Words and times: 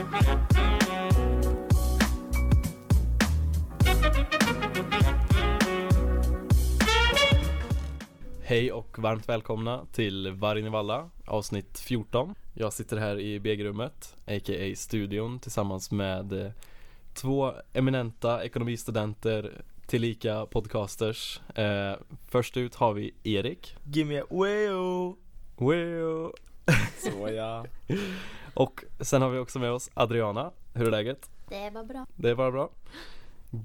Hej 0.00 0.06
och 8.72 8.98
varmt 8.98 9.28
välkomna 9.28 9.86
till 9.92 10.30
Vargen 10.30 10.66
i 10.66 10.68
Valla 10.68 11.10
avsnitt 11.26 11.78
14 11.78 12.34
Jag 12.54 12.72
sitter 12.72 12.96
här 12.96 13.20
i 13.20 13.40
BG-rummet, 13.40 14.16
a.k.a. 14.26 14.76
studion 14.76 15.38
tillsammans 15.38 15.90
med 15.90 16.32
eh, 16.32 16.50
två 17.14 17.52
eminenta 17.72 18.44
ekonomistudenter 18.44 19.62
tillika 19.86 20.46
podcasters 20.46 21.40
eh, 21.54 21.92
Först 22.28 22.56
ut 22.56 22.74
har 22.74 22.92
vi 22.92 23.14
Erik 23.24 23.76
Give 23.84 24.08
me 24.08 24.20
a 24.20 24.24
weo 24.30 25.16
Wow. 25.56 26.34
Så 26.98 27.28
ja 27.32 27.64
Och 28.54 28.84
sen 29.00 29.22
har 29.22 29.30
vi 29.30 29.38
också 29.38 29.58
med 29.58 29.70
oss 29.70 29.90
Adriana, 29.94 30.50
hur 30.74 30.86
är 30.86 30.90
läget? 30.90 31.30
Det 31.48 31.70
var 31.70 31.84
bra. 31.84 32.06
Det 32.16 32.30
är 32.30 32.34
bara 32.34 32.50
bra. 32.50 32.70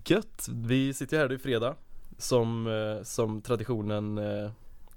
Gött, 0.05 0.47
vi 0.49 0.93
sitter 0.93 1.17
här, 1.17 1.27
det 1.27 1.35
är 1.35 1.39
fredag 1.39 1.75
Som, 2.17 2.67
eh, 2.67 3.03
som 3.03 3.41
traditionen 3.41 4.17
eh, 4.17 4.51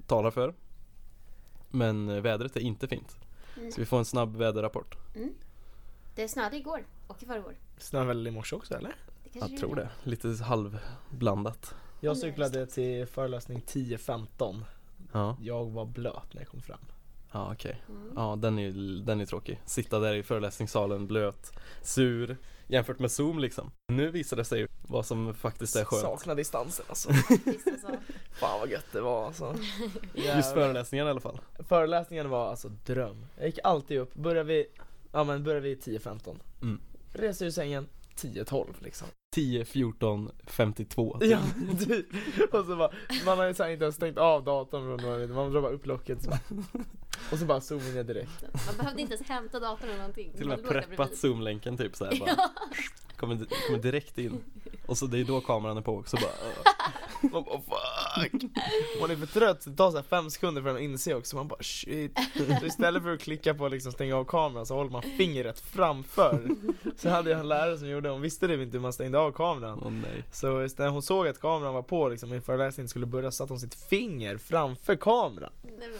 talar 0.06 0.30
för. 0.30 0.55
Men 1.70 2.09
eh, 2.09 2.20
vädret 2.20 2.56
är 2.56 2.60
inte 2.60 2.88
fint. 2.88 3.16
Mm. 3.56 3.73
Så 3.73 3.80
vi 3.80 3.87
får 3.87 3.98
en 3.98 4.05
snabb 4.05 4.37
väderrapport. 4.37 4.96
Det 6.15 6.29
snöade 6.29 6.57
igår 6.57 6.87
och 7.07 7.23
i 7.23 7.27
förrgår. 7.27 7.55
Snöade 7.79 8.09
väl 8.09 8.27
i 8.27 8.30
morse 8.30 8.57
också 8.57 8.74
eller? 8.74 8.95
Jag 9.32 9.57
tror 9.57 9.77
det, 9.77 9.88
lite 10.02 10.45
halvblandat. 10.45 11.74
Jag 12.01 12.10
är 12.10 12.15
cyklade 12.15 12.66
till 12.66 13.07
föreläsning 13.07 13.62
10.15 13.66 14.62
Ja, 15.12 15.37
Jag 15.41 15.65
var 15.65 15.84
blöt 15.84 16.34
när 16.34 16.41
jag 16.41 16.48
kom 16.48 16.62
fram 16.62 16.80
ja 17.32 17.52
okej. 17.52 17.82
Mm. 17.88 18.12
Ja 18.16 18.37
den 18.37 18.59
är, 18.59 18.70
den 19.05 19.20
är 19.20 19.27
tråkig. 19.27 19.60
Sitta 19.64 19.98
där 19.98 20.14
i 20.14 20.23
föreläsningssalen 20.23 21.06
blöt, 21.06 21.52
sur 21.82 22.37
Jämfört 22.70 22.98
med 22.98 23.10
zoom 23.10 23.38
liksom. 23.38 23.70
Nu 23.92 24.10
visar 24.10 24.37
det 24.37 24.45
sig 24.45 24.66
vad 24.88 25.07
som 25.07 25.34
faktiskt 25.34 25.76
är 25.76 25.84
skönt. 25.84 26.02
Saknar 26.02 26.34
distansen 26.34 26.84
alltså. 26.88 27.09
Alltså. 27.09 27.88
Fan 28.32 28.60
vad 28.60 28.71
gött 28.71 28.93
det 28.93 29.01
var 29.01 29.26
alltså. 29.26 29.56
Just 30.15 30.52
föreläsningen 30.52 31.06
i 31.06 31.10
alla 31.10 31.21
fall. 31.21 31.40
Föreläsningen 31.68 32.30
var 32.30 32.51
alltså 32.51 32.68
dröm. 32.68 33.26
Jag 33.37 33.46
gick 33.46 33.59
alltid 33.65 33.99
upp, 33.99 34.15
började 34.15 34.49
vi, 34.49 34.66
ja 35.12 35.24
men 35.24 35.45
började 35.45 35.60
vi 35.60 35.74
10.15 35.74 36.37
Mm. 36.62 36.80
Reser 37.12 37.46
ur 37.46 37.51
sängen 37.51 37.88
10.12 38.16 38.66
liksom. 38.79 39.09
10, 39.34 39.65
14, 39.65 40.30
52 40.46 41.18
Ja, 41.21 41.38
typ. 41.87 42.06
Och 42.54 42.65
så 42.65 42.76
bara, 42.76 42.90
man 43.24 43.38
har 43.38 43.46
ju 43.46 43.54
så 43.54 43.62
här 43.62 43.71
inte 43.71 43.84
ens 43.84 43.96
stängt 43.96 44.18
av 44.18 44.45
datorn 44.45 45.34
man 45.34 45.52
drar 45.52 45.60
bara 45.60 45.73
upp 45.73 45.87
locket 45.87 46.23
så 46.23 46.30
bara. 46.30 46.40
Och 47.32 47.38
så 47.38 47.45
bara 47.45 47.60
zoom 47.60 47.80
in 47.80 48.07
direkt. 48.07 48.43
Man 48.66 48.76
behövde 48.76 49.02
inte 49.02 49.15
ens 49.15 49.29
hämta 49.29 49.60
datorn 49.60 49.88
eller 49.88 49.98
någonting. 49.98 50.32
Till 50.32 50.52
och 50.52 50.59
med 50.59 50.68
preppat 50.68 51.16
zoomlänken 51.16 51.76
typ 51.76 51.96
såhär 51.96 52.18
bara. 52.21 52.30
Ja. 52.37 52.51
kommer, 53.16 53.46
kommer 53.66 53.82
direkt 53.82 54.18
in. 54.18 54.45
Och 54.87 54.98
så 54.98 55.07
det 55.07 55.18
är 55.18 55.24
då 55.24 55.40
kameran 55.40 55.76
är 55.76 55.80
på 55.80 55.96
också 55.96 56.16
bara. 56.16 56.32
Man 57.32 57.45
bara 57.45 57.60
fuck. 57.60 58.43
Man 59.01 59.10
är 59.10 59.16
för 59.16 59.26
trött, 59.26 59.65
det 59.65 59.76
tar 59.76 59.90
så 59.90 59.96
här 59.96 60.04
fem 60.04 60.30
sekunder 60.30 60.62
för 60.62 60.74
att 60.74 60.80
inse 60.80 61.15
också, 61.15 61.37
man 61.37 61.49
bara 61.49 61.62
shit. 61.62 62.18
Så 62.60 62.66
Istället 62.66 63.02
för 63.02 63.15
att 63.15 63.21
klicka 63.21 63.54
på 63.54 63.68
liksom 63.68 63.93
stänga 63.93 64.16
av 64.16 64.25
kameran 64.25 64.66
så 64.66 64.75
håller 64.75 64.91
man 64.91 65.03
fingret 65.03 65.60
framför. 65.60 66.49
Så 66.97 67.09
hade 67.09 67.31
jag 67.31 67.41
en 67.41 67.49
lärare 67.49 67.78
som 67.78 67.88
gjorde, 67.88 68.09
hon 68.09 68.21
visste 68.21 68.47
det 68.47 68.62
inte 68.62 68.76
hur 68.76 68.82
man 68.82 68.93
stängde 68.93 69.19
av 69.19 69.32
kameran. 69.32 69.82
Åh 69.84 69.93
nej. 69.93 70.25
Så 70.32 70.47
när 70.82 70.88
hon 70.88 71.03
såg 71.03 71.28
att 71.28 71.41
kameran 71.41 71.75
var 71.75 71.82
på 71.82 72.09
liksom, 72.09 72.31
min 72.31 72.43
föreläsning 72.43 72.88
skulle 72.88 73.06
börja 73.06 73.31
satte 73.31 73.53
hon 73.53 73.60
sitt 73.60 73.75
finger 73.75 74.37
framför 74.37 74.97
kameran. 74.97 75.53
Nej, 75.62 75.75
men, 75.78 75.91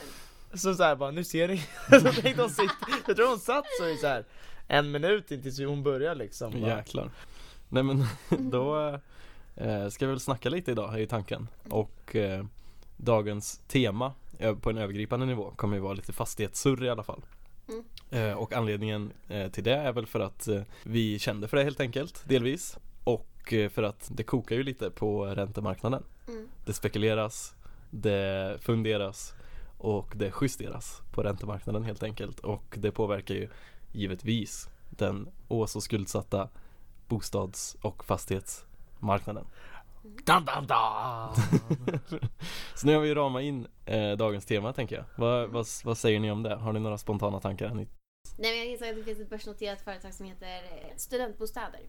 Så 0.55 0.75
såhär 0.75 0.97
bara, 0.97 1.11
nu 1.11 1.25
ser 1.25 1.49
ni. 1.49 1.59
Så 1.91 2.01
tänkte 2.01 2.43
hon 2.43 2.51
sitta, 2.51 2.75
jag 3.07 3.17
tror 3.17 3.29
hon 3.29 3.39
satt 3.39 3.65
så 3.81 3.89
i 3.89 3.97
så 3.97 4.07
här 4.07 4.25
en 4.69 4.91
minut 4.91 5.31
in 5.31 5.43
tills 5.43 5.61
hon 5.61 5.83
började 5.83 6.15
liksom 6.15 6.61
bara. 6.61 6.77
Jäklar. 6.77 7.11
Nej 7.69 7.83
men 7.83 8.05
då 8.51 8.99
eh, 9.57 9.89
ska 9.89 10.07
vi 10.07 10.11
väl 10.11 10.21
snacka 10.21 10.49
lite 10.49 10.71
idag 10.71 10.95
är 10.95 10.99
ju 10.99 11.07
tanken. 11.07 11.49
Och 11.69 12.17
eh, 12.17 12.45
dagens 12.97 13.59
tema 13.59 14.13
eh, 14.39 14.55
på 14.55 14.71
en 14.71 14.79
övergripande 14.79 15.27
nivå 15.27 15.53
kommer 15.57 15.77
ju 15.77 15.83
vara 15.83 15.93
lite 15.93 16.13
fastighetssurr 16.13 16.85
i 16.85 16.91
alla 16.91 17.03
fall. 17.03 17.23
Mm. 17.69 17.85
eh, 18.11 18.39
Och 18.39 18.53
anledningen 18.53 19.13
till 19.53 19.65
det 19.65 19.75
är 19.75 19.93
väl 19.93 20.07
för 20.07 20.21
att 20.21 20.49
vi 20.83 21.19
kände 21.19 21.49
för 21.49 21.57
det 21.57 21.65
helt 21.65 21.81
enkelt, 21.81 22.23
delvis. 22.25 22.79
Och 23.05 23.55
för 23.71 23.83
att 23.83 24.11
det 24.15 24.23
kokar 24.23 24.57
ju 24.57 24.63
lite 24.63 24.91
på 24.91 25.27
räntemarknaden. 25.27 26.03
Mm. 26.29 26.49
Det 26.65 26.73
spekuleras, 26.73 27.55
det 27.91 28.57
funderas 28.61 29.35
och 29.79 30.13
det 30.17 30.33
justeras 30.41 31.03
på 31.11 31.23
räntemarknaden 31.23 31.85
helt 31.85 32.03
enkelt 32.03 32.41
och 32.41 32.75
det 32.79 32.91
påverkar 32.91 33.35
ju 33.35 33.49
givetvis 33.93 34.69
den 34.91 35.29
å 35.49 35.67
så 35.67 35.81
skuldsatta 35.81 36.49
bostads 37.09 37.77
och 37.83 38.05
fastighetsmarknaden. 38.05 39.47
Dun, 40.03 40.45
dun, 40.45 40.67
dun. 40.67 42.19
Så 42.75 42.87
nu 42.87 42.95
har 42.95 43.01
vi 43.01 43.15
ramat 43.15 43.43
in 43.43 43.67
eh, 43.85 44.13
dagens 44.13 44.45
tema 44.45 44.73
tänker 44.73 44.97
jag. 44.97 45.05
Vad, 45.17 45.51
vad, 45.51 45.67
vad 45.85 45.99
säger 45.99 46.21
ni 46.21 46.31
om 46.31 46.43
det? 46.43 46.55
Har 46.57 46.73
ni 46.73 46.81
några 46.81 46.99
spontana 46.99 47.41
tankar? 47.41 47.75
Nej, 47.75 47.87
men 48.39 48.59
jag 48.59 48.67
inser 48.67 48.91
att 48.91 48.97
det 48.97 49.05
finns 49.05 49.21
ett 49.21 49.31
börsnoterat 49.31 49.81
företag 49.81 50.15
som 50.15 50.27
heter 50.27 50.57
eh, 50.57 50.97
Studentbostäder. 50.97 51.81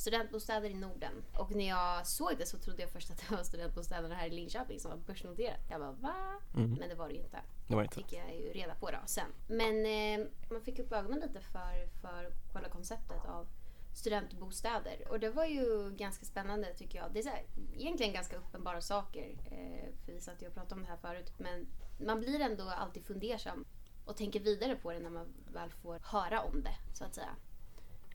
Studentbostäder 0.00 0.70
i 0.70 0.74
Norden. 0.74 1.12
Och 1.38 1.50
när 1.54 1.68
jag 1.68 2.06
såg 2.06 2.38
det 2.38 2.46
så 2.46 2.58
trodde 2.58 2.82
jag 2.82 2.90
först 2.90 3.10
att 3.10 3.18
det 3.18 3.34
var 3.36 3.42
studentbostäderna 3.42 4.14
här 4.14 4.26
i 4.26 4.30
Linköping 4.30 4.80
som 4.80 4.90
var 4.90 4.98
börsnoterat. 4.98 5.60
Jag 5.70 5.80
bara 5.80 5.92
va? 5.92 6.14
mm, 6.56 6.74
Men 6.74 6.88
det 6.88 6.94
var 6.94 7.08
det 7.08 7.14
ju 7.14 7.20
inte. 7.20 7.40
det 7.68 7.74
var 7.74 7.82
inte. 7.82 7.94
fick 7.94 8.12
jag 8.12 8.34
ju 8.36 8.52
reda 8.52 8.74
på 8.74 8.90
då 8.90 8.98
sen. 9.06 9.26
Men 9.48 9.86
eh, 9.86 10.26
man 10.50 10.62
fick 10.62 10.78
upp 10.78 10.92
ögonen 10.92 11.20
lite 11.20 11.40
för, 11.40 11.86
för 12.00 12.32
själva 12.52 12.68
konceptet 12.68 13.24
av 13.26 13.46
studentbostäder. 13.94 15.08
Och 15.08 15.20
det 15.20 15.30
var 15.30 15.44
ju 15.44 15.90
ganska 15.90 16.24
spännande 16.24 16.74
tycker 16.74 16.98
jag. 16.98 17.12
Det 17.12 17.18
är 17.18 17.22
så 17.22 17.28
här, 17.28 17.44
egentligen 17.76 18.12
ganska 18.12 18.36
uppenbara 18.36 18.80
saker. 18.80 19.28
Eh, 19.50 20.04
för 20.04 20.12
vi 20.12 20.20
satt 20.20 20.42
ju 20.42 20.46
och 20.46 20.54
pratade 20.54 20.74
om 20.74 20.82
det 20.82 20.88
här 20.88 20.96
förut. 20.96 21.32
Men 21.38 21.66
man 22.06 22.20
blir 22.20 22.40
ändå 22.40 22.64
alltid 22.64 23.04
fundersam 23.04 23.64
och 24.04 24.16
tänker 24.16 24.40
vidare 24.40 24.76
på 24.76 24.92
det 24.92 24.98
när 25.00 25.10
man 25.10 25.26
väl 25.52 25.70
får 25.70 25.98
höra 26.02 26.40
om 26.42 26.62
det 26.62 26.76
så 26.94 27.04
att 27.04 27.14
säga. 27.14 27.36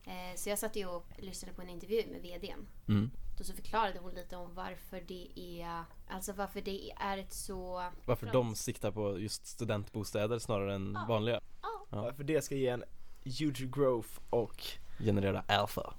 Eh, 0.08 0.36
så 0.36 0.50
jag 0.50 0.60
satt 0.60 0.76
ju 0.76 0.86
och 0.88 1.06
lyssnade 1.18 1.54
på 1.56 1.62
en 1.62 1.70
intervju 1.70 2.04
med 2.12 2.22
VDn. 2.22 2.68
Mm. 2.88 3.12
Då 3.38 3.44
så 3.44 3.54
förklarade 3.54 4.00
hon 4.00 4.12
lite 4.14 4.36
om 4.36 4.54
varför 4.56 5.02
det 5.08 5.28
är, 5.36 5.84
alltså 6.10 6.34
varför 6.34 6.62
det 6.62 6.92
är 7.00 7.18
ett 7.18 7.34
så... 7.34 7.84
Varför 8.06 8.28
de 8.32 8.56
siktar 8.56 8.92
på 8.92 9.20
just 9.20 9.48
studentbostäder 9.48 10.40
snarare 10.40 10.76
än 10.76 10.92
Ja. 10.96 11.06
vanliga. 11.08 11.40
Ja, 11.62 11.86
Ja. 11.90 12.14
För 12.14 12.24
det 12.24 12.42
ska 12.42 12.56
ge 12.56 12.68
en 12.68 12.84
huge 13.24 13.66
growth 13.76 14.10
och 14.30 14.64
Generera 15.00 15.44
alpha. 15.48 15.94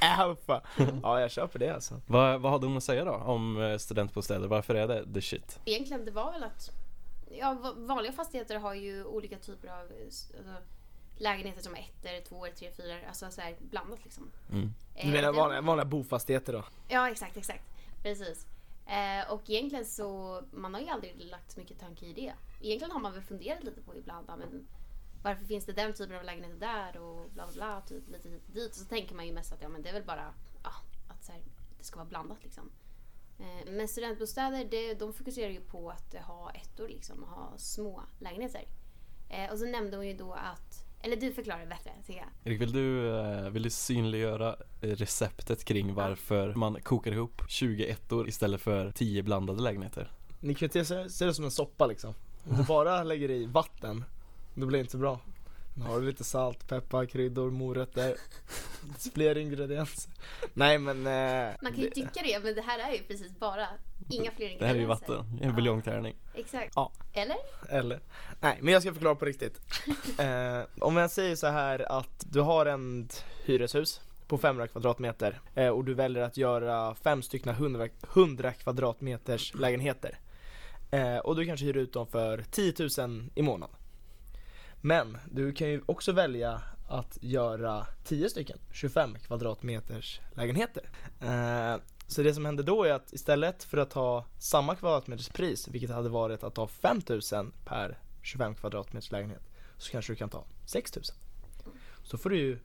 alpha 0.00 0.62
Ja 1.02 1.20
jag 1.20 1.30
köper 1.30 1.58
det 1.58 1.74
alltså 1.74 2.00
Vad, 2.06 2.40
vad 2.40 2.52
hade 2.52 2.66
hon 2.66 2.76
att 2.76 2.84
säga 2.84 3.04
då 3.04 3.12
om 3.12 3.62
eh, 3.62 3.78
studentbostäder? 3.78 4.48
Varför 4.48 4.74
är 4.74 4.88
det 4.88 5.14
the 5.14 5.20
shit? 5.22 5.60
Egentligen 5.64 6.04
det 6.04 6.10
var 6.10 6.32
väl 6.32 6.42
att 6.42 6.70
ja, 7.30 7.52
va- 7.62 7.74
vanliga 7.76 8.12
fastigheter 8.12 8.58
har 8.58 8.74
ju 8.74 9.04
olika 9.04 9.38
typer 9.38 9.68
av 9.68 9.80
alltså, 10.04 10.34
lägenheter 11.16 11.62
som 11.62 11.74
är 11.74 11.78
ettor, 11.78 12.24
tvåor, 12.28 12.48
tre, 12.48 12.70
fyra, 12.76 12.96
alltså 13.08 13.30
så 13.30 13.40
här 13.40 13.56
blandat 13.60 14.04
liksom. 14.04 14.30
Mm. 14.52 14.74
Eh, 14.94 15.06
Du 15.06 15.12
menar 15.12 15.32
det- 15.32 15.38
vanliga, 15.38 15.60
vanliga 15.60 15.84
bofastigheter 15.86 16.52
då? 16.52 16.64
Ja 16.88 17.10
exakt, 17.10 17.36
exakt. 17.36 17.64
Precis. 18.02 18.46
Eh, 18.86 19.32
och 19.32 19.50
egentligen 19.50 19.84
så, 19.86 20.42
man 20.52 20.74
har 20.74 20.80
ju 20.80 20.88
aldrig 20.88 21.16
lagt 21.20 21.50
så 21.52 21.60
mycket 21.60 21.78
tanke 21.80 22.06
i 22.06 22.12
det. 22.12 22.32
Egentligen 22.60 22.90
har 22.90 23.00
man 23.00 23.12
väl 23.12 23.22
funderat 23.22 23.64
lite 23.64 23.80
på 23.82 23.96
ibland, 23.96 24.26
men 24.38 24.66
varför 25.22 25.44
finns 25.44 25.64
det 25.66 25.72
den 25.72 25.92
typen 25.94 26.16
av 26.16 26.24
lägenheter 26.24 26.56
där 26.60 26.96
och 27.00 27.30
bla 27.30 27.46
bla 27.46 27.52
bla, 27.54 27.80
typ 27.80 28.08
lite 28.08 28.28
hit 28.28 28.42
och 28.48 28.54
dit. 28.54 28.70
Och 28.70 28.76
så 28.76 28.84
tänker 28.84 29.14
man 29.14 29.26
ju 29.26 29.32
mest 29.32 29.52
att 29.52 29.62
ja, 29.62 29.68
men 29.68 29.82
det 29.82 29.88
är 29.88 29.92
väl 29.92 30.04
bara 30.04 30.34
ja, 30.62 30.72
att 31.08 31.24
så 31.24 31.32
här, 31.32 31.40
det 31.78 31.84
ska 31.84 31.96
vara 31.96 32.06
blandat 32.08 32.38
liksom. 32.42 32.70
Eh, 33.38 33.70
men 33.72 33.88
studentbostäder, 33.88 34.64
det, 34.64 34.94
de 34.94 35.12
fokuserar 35.12 35.50
ju 35.50 35.60
på 35.60 35.90
att 35.90 36.14
ha 36.14 36.50
ettor 36.50 36.88
liksom 36.88 37.22
och 37.22 37.28
ha 37.28 37.52
små 37.58 38.02
lägenheter. 38.18 38.64
Eh, 39.28 39.50
och 39.52 39.58
så 39.58 39.64
nämnde 39.66 39.96
hon 39.96 40.06
ju 40.06 40.16
då 40.16 40.32
att, 40.32 40.81
eller 41.02 41.16
du 41.16 41.32
förklarar 41.32 41.66
bättre 41.66 41.90
tycker 42.06 42.20
jag. 42.20 42.28
Erik, 42.52 42.60
vill 42.60 42.72
du, 42.72 43.16
eh, 43.20 43.50
vill 43.50 43.62
du 43.62 43.70
synliggöra 43.70 44.56
eh, 44.80 44.88
receptet 44.90 45.64
kring 45.64 45.94
varför 45.94 46.54
man 46.54 46.80
kokar 46.82 47.12
ihop 47.12 47.42
20 47.48 47.86
ettor 47.86 48.28
istället 48.28 48.60
för 48.60 48.90
10 48.90 49.22
blandade 49.22 49.62
lägenheter? 49.62 50.10
Ni 50.40 50.54
kan 50.54 50.68
ju 50.74 50.84
se, 50.84 51.08
se 51.10 51.24
det 51.24 51.34
som 51.34 51.44
en 51.44 51.50
soppa 51.50 51.86
liksom. 51.86 52.14
Om 52.50 52.56
du 52.56 52.62
bara 52.64 53.02
lägger 53.04 53.30
i 53.30 53.46
vatten, 53.46 54.04
då 54.54 54.66
blir 54.66 54.78
det 54.78 54.80
inte 54.80 54.92
så 54.92 54.98
bra. 54.98 55.20
Nu 55.76 55.84
har 55.84 56.00
du 56.00 56.06
lite 56.06 56.24
salt, 56.24 56.68
peppar, 56.68 57.06
kryddor, 57.06 57.50
morötter. 57.50 58.16
Fler 59.14 59.38
ingredienser. 59.38 60.12
Nej 60.54 60.78
men 60.78 60.96
eh, 61.06 61.54
Man 61.62 61.72
kan 61.72 61.80
ju 61.80 61.88
det- 61.88 61.94
tycka 61.94 62.20
det, 62.24 62.40
men 62.44 62.54
det 62.54 62.62
här 62.62 62.78
är 62.78 62.92
ju 62.92 62.98
precis 63.02 63.38
bara 63.38 63.68
inga 64.10 64.30
fler 64.30 64.56
Det 64.58 64.66
här 64.66 64.74
är 64.74 64.78
ju 64.78 64.82
ingredienser. 64.82 65.14
vatten, 65.14 65.38
en 65.42 65.54
buljongtärning. 65.54 66.16
Exakt. 66.34 66.72
Ja. 66.76 66.92
Eller? 67.12 67.36
Eller? 67.68 68.00
Nej, 68.40 68.58
men 68.60 68.72
jag 68.72 68.82
ska 68.82 68.92
förklara 68.92 69.14
på 69.14 69.24
riktigt. 69.24 69.60
eh, 70.18 70.60
om 70.80 70.96
jag 70.96 71.10
säger 71.10 71.36
så 71.36 71.46
här 71.46 71.92
att 71.92 72.26
du 72.30 72.40
har 72.40 72.66
en 72.66 73.08
hyreshus 73.44 74.00
på 74.28 74.38
500 74.38 74.68
kvadratmeter 74.68 75.40
eh, 75.54 75.68
och 75.68 75.84
du 75.84 75.94
väljer 75.94 76.22
att 76.22 76.36
göra 76.36 76.94
fem 76.94 77.22
stycken 77.22 77.52
100, 77.52 77.88
100 78.14 78.52
kvadratmeters 78.52 79.54
lägenheter. 79.54 80.18
Eh, 80.90 81.16
och 81.16 81.36
du 81.36 81.46
kanske 81.46 81.66
hyr 81.66 81.76
ut 81.76 81.92
dem 81.92 82.06
för 82.06 82.44
10 82.50 82.74
000 83.06 83.30
i 83.34 83.42
månaden. 83.42 83.76
Men 84.80 85.18
du 85.30 85.52
kan 85.52 85.68
ju 85.68 85.82
också 85.86 86.12
välja 86.12 86.62
att 86.88 87.18
göra 87.20 87.86
10 88.04 88.28
stycken 88.30 88.58
25 88.72 89.18
kvadratmeters 89.26 90.20
lägenheter. 90.34 90.90
Eh, 91.20 91.76
så 92.12 92.22
det 92.22 92.34
som 92.34 92.44
hände 92.44 92.62
då 92.62 92.84
är 92.84 92.92
att 92.92 93.12
istället 93.12 93.64
för 93.64 93.78
att 93.78 93.92
ha 93.92 94.26
samma 94.38 94.74
kvadratmeterspris, 94.76 95.68
vilket 95.68 95.90
hade 95.90 96.08
varit 96.08 96.42
att 96.42 96.54
ta 96.54 96.66
5000 96.66 97.52
per 97.64 97.98
25 98.22 98.54
kvadratmeters 98.54 99.10
lägenhet, 99.10 99.42
så 99.78 99.90
kanske 99.90 100.12
du 100.12 100.16
kan 100.16 100.28
ta 100.28 100.44
6000. 100.66 101.16
Så 102.02 102.18
får 102.18 102.30
du 102.30 102.36
ju, 102.36 102.58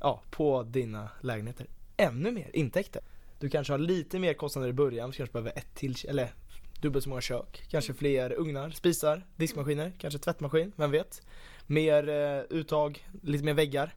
ja, 0.00 0.22
på 0.30 0.62
dina 0.62 1.10
lägenheter 1.20 1.66
ännu 1.96 2.30
mer 2.30 2.50
intäkter. 2.52 3.02
Du 3.38 3.48
kanske 3.48 3.72
har 3.72 3.78
lite 3.78 4.18
mer 4.18 4.34
kostnader 4.34 4.68
i 4.68 4.72
början, 4.72 5.10
du 5.10 5.16
kanske 5.16 5.32
behöver 5.32 5.58
ett 5.58 5.74
till, 5.74 5.96
eller 6.08 6.34
dubbelt 6.80 7.04
så 7.04 7.08
många 7.08 7.20
kök, 7.20 7.64
kanske 7.68 7.94
fler 7.94 8.32
ugnar, 8.32 8.70
spisar, 8.70 9.26
diskmaskiner, 9.36 9.92
kanske 9.98 10.18
tvättmaskin, 10.18 10.72
vem 10.76 10.90
vet? 10.90 11.22
Mer 11.66 12.08
eh, 12.08 12.42
uttag, 12.58 13.08
lite 13.22 13.44
mer 13.44 13.54
väggar. 13.54 13.94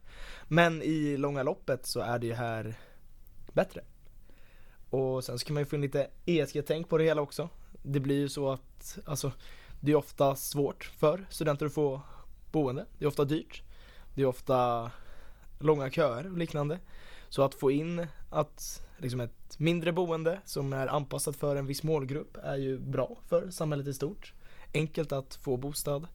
Men 0.48 0.82
i 0.82 1.16
långa 1.16 1.42
loppet 1.42 1.86
så 1.86 2.00
är 2.00 2.18
det 2.18 2.26
ju 2.26 2.34
här 2.34 2.74
bättre. 3.52 3.82
Och 4.96 5.24
sen 5.24 5.38
så 5.38 5.46
kan 5.46 5.54
man 5.54 5.60
ju 5.60 5.66
få 5.66 5.76
in 5.76 5.82
lite 5.82 6.10
ESG-tänk 6.26 6.88
på 6.88 6.98
det 6.98 7.04
hela 7.04 7.22
också. 7.22 7.48
Det 7.82 8.00
blir 8.00 8.16
ju 8.16 8.28
så 8.28 8.50
att, 8.50 8.98
alltså, 9.04 9.32
det 9.80 9.92
är 9.92 9.96
ofta 9.96 10.36
svårt 10.36 10.84
för 10.84 11.26
studenter 11.30 11.66
att 11.66 11.72
få 11.72 12.00
boende. 12.52 12.86
Det 12.98 13.04
är 13.04 13.08
ofta 13.08 13.24
dyrt. 13.24 13.62
Det 14.14 14.22
är 14.22 14.26
ofta 14.26 14.90
långa 15.58 15.90
köer 15.90 16.30
och 16.30 16.38
liknande. 16.38 16.78
Så 17.28 17.42
att 17.42 17.54
få 17.54 17.70
in 17.70 18.06
att 18.30 18.86
liksom 18.98 19.20
ett 19.20 19.58
mindre 19.58 19.92
boende 19.92 20.40
som 20.44 20.72
är 20.72 20.86
anpassat 20.86 21.36
för 21.36 21.56
en 21.56 21.66
viss 21.66 21.82
målgrupp 21.82 22.36
är 22.42 22.56
ju 22.56 22.78
bra 22.78 23.16
för 23.28 23.50
samhället 23.50 23.86
i 23.86 23.94
stort. 23.94 24.32
Enkelt 24.74 25.12
att 25.12 25.34
få 25.34 25.56
bostad, 25.56 26.06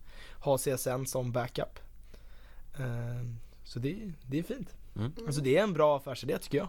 ha 0.44 0.58
CSN 0.58 1.06
som 1.06 1.32
backup. 1.32 1.80
Ehm, 2.80 3.40
Så 3.64 3.80
det, 3.80 4.14
det 4.28 4.40
är 4.40 4.44
fint. 4.44 4.76
Mm. 4.96 5.12
Alltså 5.26 5.42
det 5.42 5.58
är 5.58 5.64
en 5.64 5.74
bra 5.74 5.98
affärsidé 5.98 6.38
tycker 6.38 6.58
jag. 6.58 6.68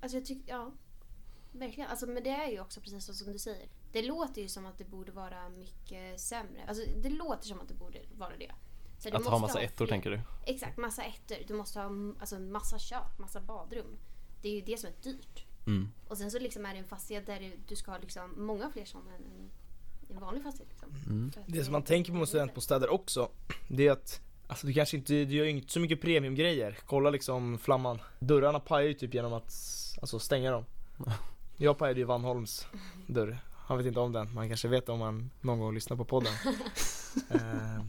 Alltså 0.00 0.16
jag 0.18 0.26
tycker, 0.26 0.52
ja. 0.52 0.72
Verkligen. 1.58 1.90
Alltså, 1.90 2.06
men 2.06 2.22
det 2.22 2.30
är 2.30 2.50
ju 2.50 2.60
också 2.60 2.80
precis 2.80 3.18
som 3.18 3.32
du 3.32 3.38
säger. 3.38 3.68
Det 3.92 4.02
låter 4.02 4.42
ju 4.42 4.48
som 4.48 4.66
att 4.66 4.78
det 4.78 4.84
borde 4.84 5.12
vara 5.12 5.48
mycket 5.48 6.20
sämre. 6.20 6.64
Alltså 6.68 6.84
det 7.02 7.08
låter 7.10 7.46
som 7.48 7.60
att 7.60 7.68
det 7.68 7.74
borde 7.74 7.98
vara 8.18 8.36
det. 8.38 8.52
Så 8.98 9.10
du 9.10 9.16
Att 9.16 9.24
ha 9.26 9.38
massa 9.38 9.60
ettor 9.60 9.86
fler- 9.86 9.92
tänker 9.94 10.10
du? 10.10 10.20
Exakt, 10.46 10.76
massa 10.76 11.02
ettor. 11.02 11.36
Du 11.46 11.54
måste 11.54 11.78
ha 11.80 11.86
alltså, 12.20 12.38
massa 12.38 12.78
kök, 12.78 13.18
massa 13.18 13.40
badrum. 13.40 13.96
Det 14.42 14.48
är 14.48 14.52
ju 14.54 14.60
det 14.60 14.80
som 14.80 14.88
är 14.90 15.02
dyrt. 15.02 15.44
Mm. 15.66 15.88
Och 16.08 16.18
sen 16.18 16.30
så 16.30 16.38
liksom 16.38 16.66
är 16.66 16.72
det 16.72 16.78
en 16.78 16.84
fastighet 16.88 17.26
där 17.26 17.52
du- 17.68 17.76
ska 17.76 17.90
ha 17.90 17.98
liksom 17.98 18.46
många 18.46 18.70
fler 18.70 18.84
sådana 18.84 19.10
än 19.14 19.24
en, 19.24 19.50
en 20.16 20.20
vanlig 20.20 20.42
fastighet. 20.42 20.68
Liksom. 20.72 20.90
Mm. 21.06 21.32
Det 21.46 21.64
som 21.64 21.72
man 21.72 21.82
tänker 21.82 22.12
på 22.12 22.18
med 22.18 22.28
studentbostäder 22.28 22.88
också, 22.88 23.28
det 23.68 23.86
är 23.86 23.92
att 23.92 24.20
Alltså 24.46 24.66
du 24.66 24.72
kanske 24.72 24.96
inte, 24.96 25.12
du 25.12 25.34
gör 25.34 25.44
inte 25.44 25.72
så 25.72 25.80
mycket 25.80 26.00
premiumgrejer. 26.00 26.78
Kolla 26.86 27.10
liksom 27.10 27.58
flamman. 27.58 27.98
Dörrarna 28.18 28.60
pajar 28.60 28.88
ju 28.88 28.94
typ 28.94 29.14
genom 29.14 29.32
att 29.32 29.52
alltså, 30.00 30.18
stänga 30.18 30.50
dem. 30.50 30.64
Jag 31.56 31.78
pajade 31.78 32.00
ju 32.00 32.06
Vanholms 32.06 32.66
dörr. 33.06 33.38
Han 33.66 33.76
vet 33.78 33.86
inte 33.86 34.00
om 34.00 34.12
den, 34.12 34.34
man 34.34 34.48
kanske 34.48 34.68
vet 34.68 34.88
om 34.88 35.00
han 35.00 35.30
någon 35.40 35.58
gång 35.60 35.74
lyssnar 35.74 35.96
på 35.96 36.04
podden. 36.04 36.32
Eh, 37.30 37.80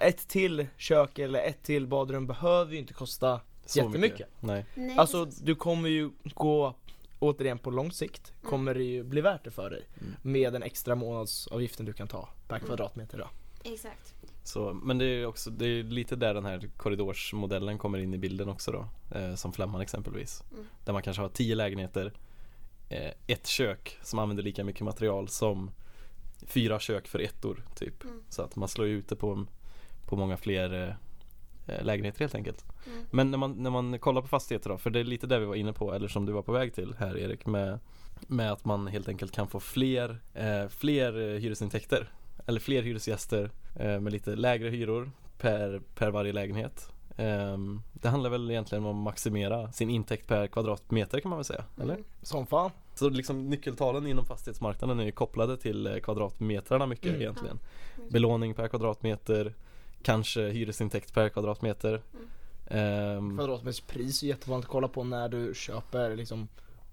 ett 0.00 0.28
till 0.28 0.66
kök 0.76 1.18
eller 1.18 1.38
ett 1.42 1.62
till 1.62 1.86
badrum 1.86 2.26
behöver 2.26 2.72
ju 2.72 2.78
inte 2.78 2.94
kosta 2.94 3.40
Så 3.66 3.78
Jättemycket. 3.78 4.00
mycket. 4.18 4.28
Nej. 4.40 4.66
Nej, 4.74 4.98
Alltså 4.98 5.24
du 5.24 5.54
kommer 5.54 5.88
ju 5.88 6.10
gå, 6.34 6.74
återigen 7.18 7.58
på 7.58 7.70
lång 7.70 7.92
sikt, 7.92 8.32
kommer 8.42 8.74
det 8.74 8.82
ju 8.84 9.02
bli 9.04 9.20
värt 9.20 9.44
det 9.44 9.50
för 9.50 9.70
dig. 9.70 9.86
Mm. 10.00 10.14
Med 10.22 10.52
den 10.52 10.62
extra 10.62 10.94
månadsavgiften 10.94 11.86
du 11.86 11.92
kan 11.92 12.08
ta 12.08 12.28
per 12.48 12.58
kvadratmeter 12.58 13.18
då. 13.18 13.28
Exakt. 13.72 14.14
Så, 14.44 14.72
men 14.72 14.98
det 14.98 15.04
är 15.04 15.26
också, 15.26 15.50
det 15.50 15.66
är 15.66 15.82
lite 15.82 16.16
där 16.16 16.34
den 16.34 16.44
här 16.44 16.70
korridorsmodellen 16.76 17.78
kommer 17.78 17.98
in 17.98 18.14
i 18.14 18.18
bilden 18.18 18.48
också 18.48 18.72
då. 18.72 18.88
Eh, 19.18 19.34
som 19.34 19.52
Flamman 19.52 19.80
exempelvis. 19.80 20.44
Mm. 20.52 20.66
Där 20.84 20.92
man 20.92 21.02
kanske 21.02 21.22
har 21.22 21.28
tio 21.28 21.54
lägenheter, 21.54 22.12
eh, 22.88 23.12
ett 23.26 23.46
kök 23.46 23.98
som 24.02 24.18
använder 24.18 24.42
lika 24.42 24.64
mycket 24.64 24.84
material 24.84 25.28
som 25.28 25.70
fyra 26.46 26.80
kök 26.80 27.08
för 27.08 27.18
ettor 27.18 27.64
typ. 27.74 28.04
Mm. 28.04 28.22
Så 28.28 28.42
att 28.42 28.56
man 28.56 28.68
slår 28.68 28.86
ut 28.86 29.08
det 29.08 29.16
på, 29.16 29.46
på 30.06 30.16
många 30.16 30.36
fler 30.36 30.82
eh, 30.82 30.94
eh, 31.74 31.84
lägenheter 31.84 32.20
helt 32.20 32.34
enkelt. 32.34 32.64
Mm. 32.86 33.04
Men 33.10 33.30
när 33.30 33.38
man, 33.38 33.52
när 33.52 33.70
man 33.70 33.98
kollar 33.98 34.22
på 34.22 34.28
fastigheter 34.28 34.70
då, 34.70 34.78
för 34.78 34.90
det 34.90 35.00
är 35.00 35.04
lite 35.04 35.26
där 35.26 35.40
vi 35.40 35.46
var 35.46 35.54
inne 35.54 35.72
på, 35.72 35.92
eller 35.92 36.08
som 36.08 36.26
du 36.26 36.32
var 36.32 36.42
på 36.42 36.52
väg 36.52 36.74
till 36.74 36.94
här 36.98 37.18
Erik, 37.18 37.46
med, 37.46 37.78
med 38.28 38.52
att 38.52 38.64
man 38.64 38.86
helt 38.86 39.08
enkelt 39.08 39.32
kan 39.32 39.48
få 39.48 39.60
fler, 39.60 40.20
eh, 40.34 40.68
fler 40.68 41.20
eh, 41.20 41.40
hyresintäkter. 41.40 42.12
Eller 42.46 42.60
fler 42.60 42.82
hyresgäster 42.82 43.50
med 43.74 44.12
lite 44.12 44.36
lägre 44.36 44.68
hyror 44.68 45.10
per, 45.38 45.80
per 45.94 46.10
varje 46.10 46.32
lägenhet. 46.32 46.92
Ehm, 47.16 47.82
det 47.92 48.08
handlar 48.08 48.30
väl 48.30 48.50
egentligen 48.50 48.84
om 48.84 48.98
att 48.98 49.04
maximera 49.04 49.72
sin 49.72 49.90
intäkt 49.90 50.26
per 50.26 50.46
kvadratmeter 50.46 51.20
kan 51.20 51.28
man 51.28 51.38
väl 51.38 51.44
säga, 51.44 51.64
eller? 51.80 51.94
Mm. 51.94 52.04
Som 52.22 52.46
fan. 52.46 52.70
Så 52.94 53.08
liksom 53.08 53.50
nyckeltalen 53.50 54.06
inom 54.06 54.24
fastighetsmarknaden 54.24 55.00
är 55.00 55.04
ju 55.04 55.12
kopplade 55.12 55.56
till 55.56 55.86
eh, 55.86 55.96
kvadratmetrarna 55.96 56.86
mycket 56.86 57.06
Mm. 57.06 57.20
egentligen. 57.20 57.58
Mm. 57.98 58.08
Belåning 58.10 58.54
per 58.54 58.68
kvadratmeter, 58.68 59.54
kanske 60.02 60.48
hyresintäkt 60.48 61.14
per 61.14 61.28
kvadratmeter. 61.28 62.02
Mm. 62.14 62.28
Ehm, 62.66 63.36
Kvadratmeterspris 63.38 64.22
är 64.22 64.26
jättevanligt 64.26 64.66
att 64.66 64.72
kolla 64.72 64.88
på 64.88 65.04
när 65.04 65.28
du 65.28 65.54
köper 65.54 66.16
liksom 66.16 66.48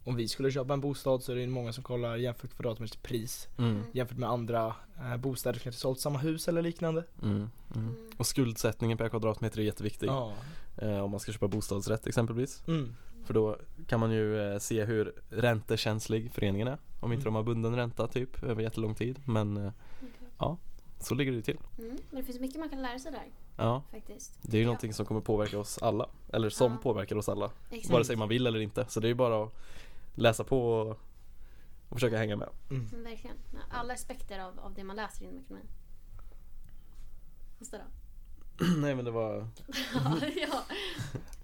Om 0.09 0.15
vi 0.15 0.27
skulle 0.27 0.51
köpa 0.51 0.73
en 0.73 0.81
bostad 0.81 1.23
så 1.23 1.31
är 1.31 1.35
det 1.35 1.47
många 1.47 1.73
som 1.73 1.83
kollar 1.83 2.17
jämfört 2.17 2.53
kvadratmeterspris 2.55 3.47
mm, 3.57 3.83
Jämfört 3.91 4.17
med 4.17 4.29
andra 4.29 4.75
eh, 4.99 5.17
bostäder 5.17 5.59
som 5.59 5.63
kanske 5.63 5.81
sålt 5.81 5.99
samma 5.99 6.19
hus 6.19 6.47
eller 6.47 6.61
liknande 6.61 7.03
mm, 7.21 7.35
mm. 7.35 7.49
Mm. 7.75 7.95
Och 8.17 8.25
skuldsättningen 8.27 8.97
per 8.97 9.09
kvadratmeter 9.09 9.59
är 9.59 9.63
jätteviktig 9.63 10.07
Ja 10.07 10.33
eh, 10.77 10.99
om 10.99 11.11
man 11.11 11.19
ska 11.19 11.31
köpa 11.31 11.47
bostadsrätt 11.47 12.07
exempelvis. 12.07 12.63
mm. 12.67 12.95
För 13.25 13.33
då 13.33 13.57
kan 13.87 13.99
man 13.99 14.11
ju 14.11 14.53
eh, 14.53 14.59
se 14.59 14.85
hur 14.85 15.13
räntekänslig 15.29 16.31
föreningen 16.33 16.67
är. 16.67 16.77
Om 16.99 17.11
inte 17.13 17.21
Mm. 17.21 17.33
de 17.33 17.35
har 17.35 17.43
bunden 17.43 17.75
ränta 17.75 18.07
typ 18.07 18.43
över 18.43 18.61
jättelång 18.63 18.95
tid. 18.95 19.19
Men 19.25 19.57
eh, 19.57 19.71
Okej. 20.37 20.57
så 20.99 21.15
ligger 21.15 21.31
det 21.31 21.41
till. 21.41 21.57
Mm. 21.79 21.97
Men 22.09 22.19
det 22.19 22.23
finns 22.25 22.39
mycket 22.39 22.59
man 22.59 22.69
kan 22.69 22.81
lära 22.81 22.99
sig 22.99 23.11
där 23.11 23.23
Ja, 23.57 23.83
faktiskt. 23.91 24.39
det 24.41 24.57
är 24.57 24.59
ju 24.59 24.63
Ja. 24.63 24.67
någonting 24.67 24.93
som 24.93 25.05
kommer 25.05 25.21
påverka 25.21 25.59
oss 25.59 25.77
alla. 25.77 26.09
Eller 26.33 26.49
som 26.49 26.71
Ja. 26.71 26.77
påverkar 26.83 27.15
oss 27.15 27.29
alla. 27.29 27.51
Exakt. 27.69 27.93
Vare 27.93 28.05
sig 28.05 28.15
man 28.15 28.29
vill 28.29 28.47
eller 28.47 28.59
inte. 28.59 28.85
Så 28.89 28.99
det 28.99 29.07
är 29.07 29.09
ju 29.09 29.15
bara 29.15 29.43
att 29.43 29.53
läsa 30.19 30.43
på 30.43 30.71
och, 30.71 30.89
och 31.89 31.95
försöka 31.95 32.17
hänga 32.17 32.35
med. 32.35 32.49
Mm. 32.69 32.87
Men 32.91 33.03
verkligen. 33.03 33.37
Alla 33.69 33.93
aspekter 33.93 34.39
av, 34.39 34.59
av 34.59 34.73
det 34.73 34.83
man 34.83 34.95
läser 34.95 35.25
inom 35.25 35.39
ekonomi. 35.39 35.65
Då. 37.59 37.77
Nej 38.77 38.95
men 38.95 39.05
det 39.05 39.11
var 39.11 39.35
ja. 40.35 40.63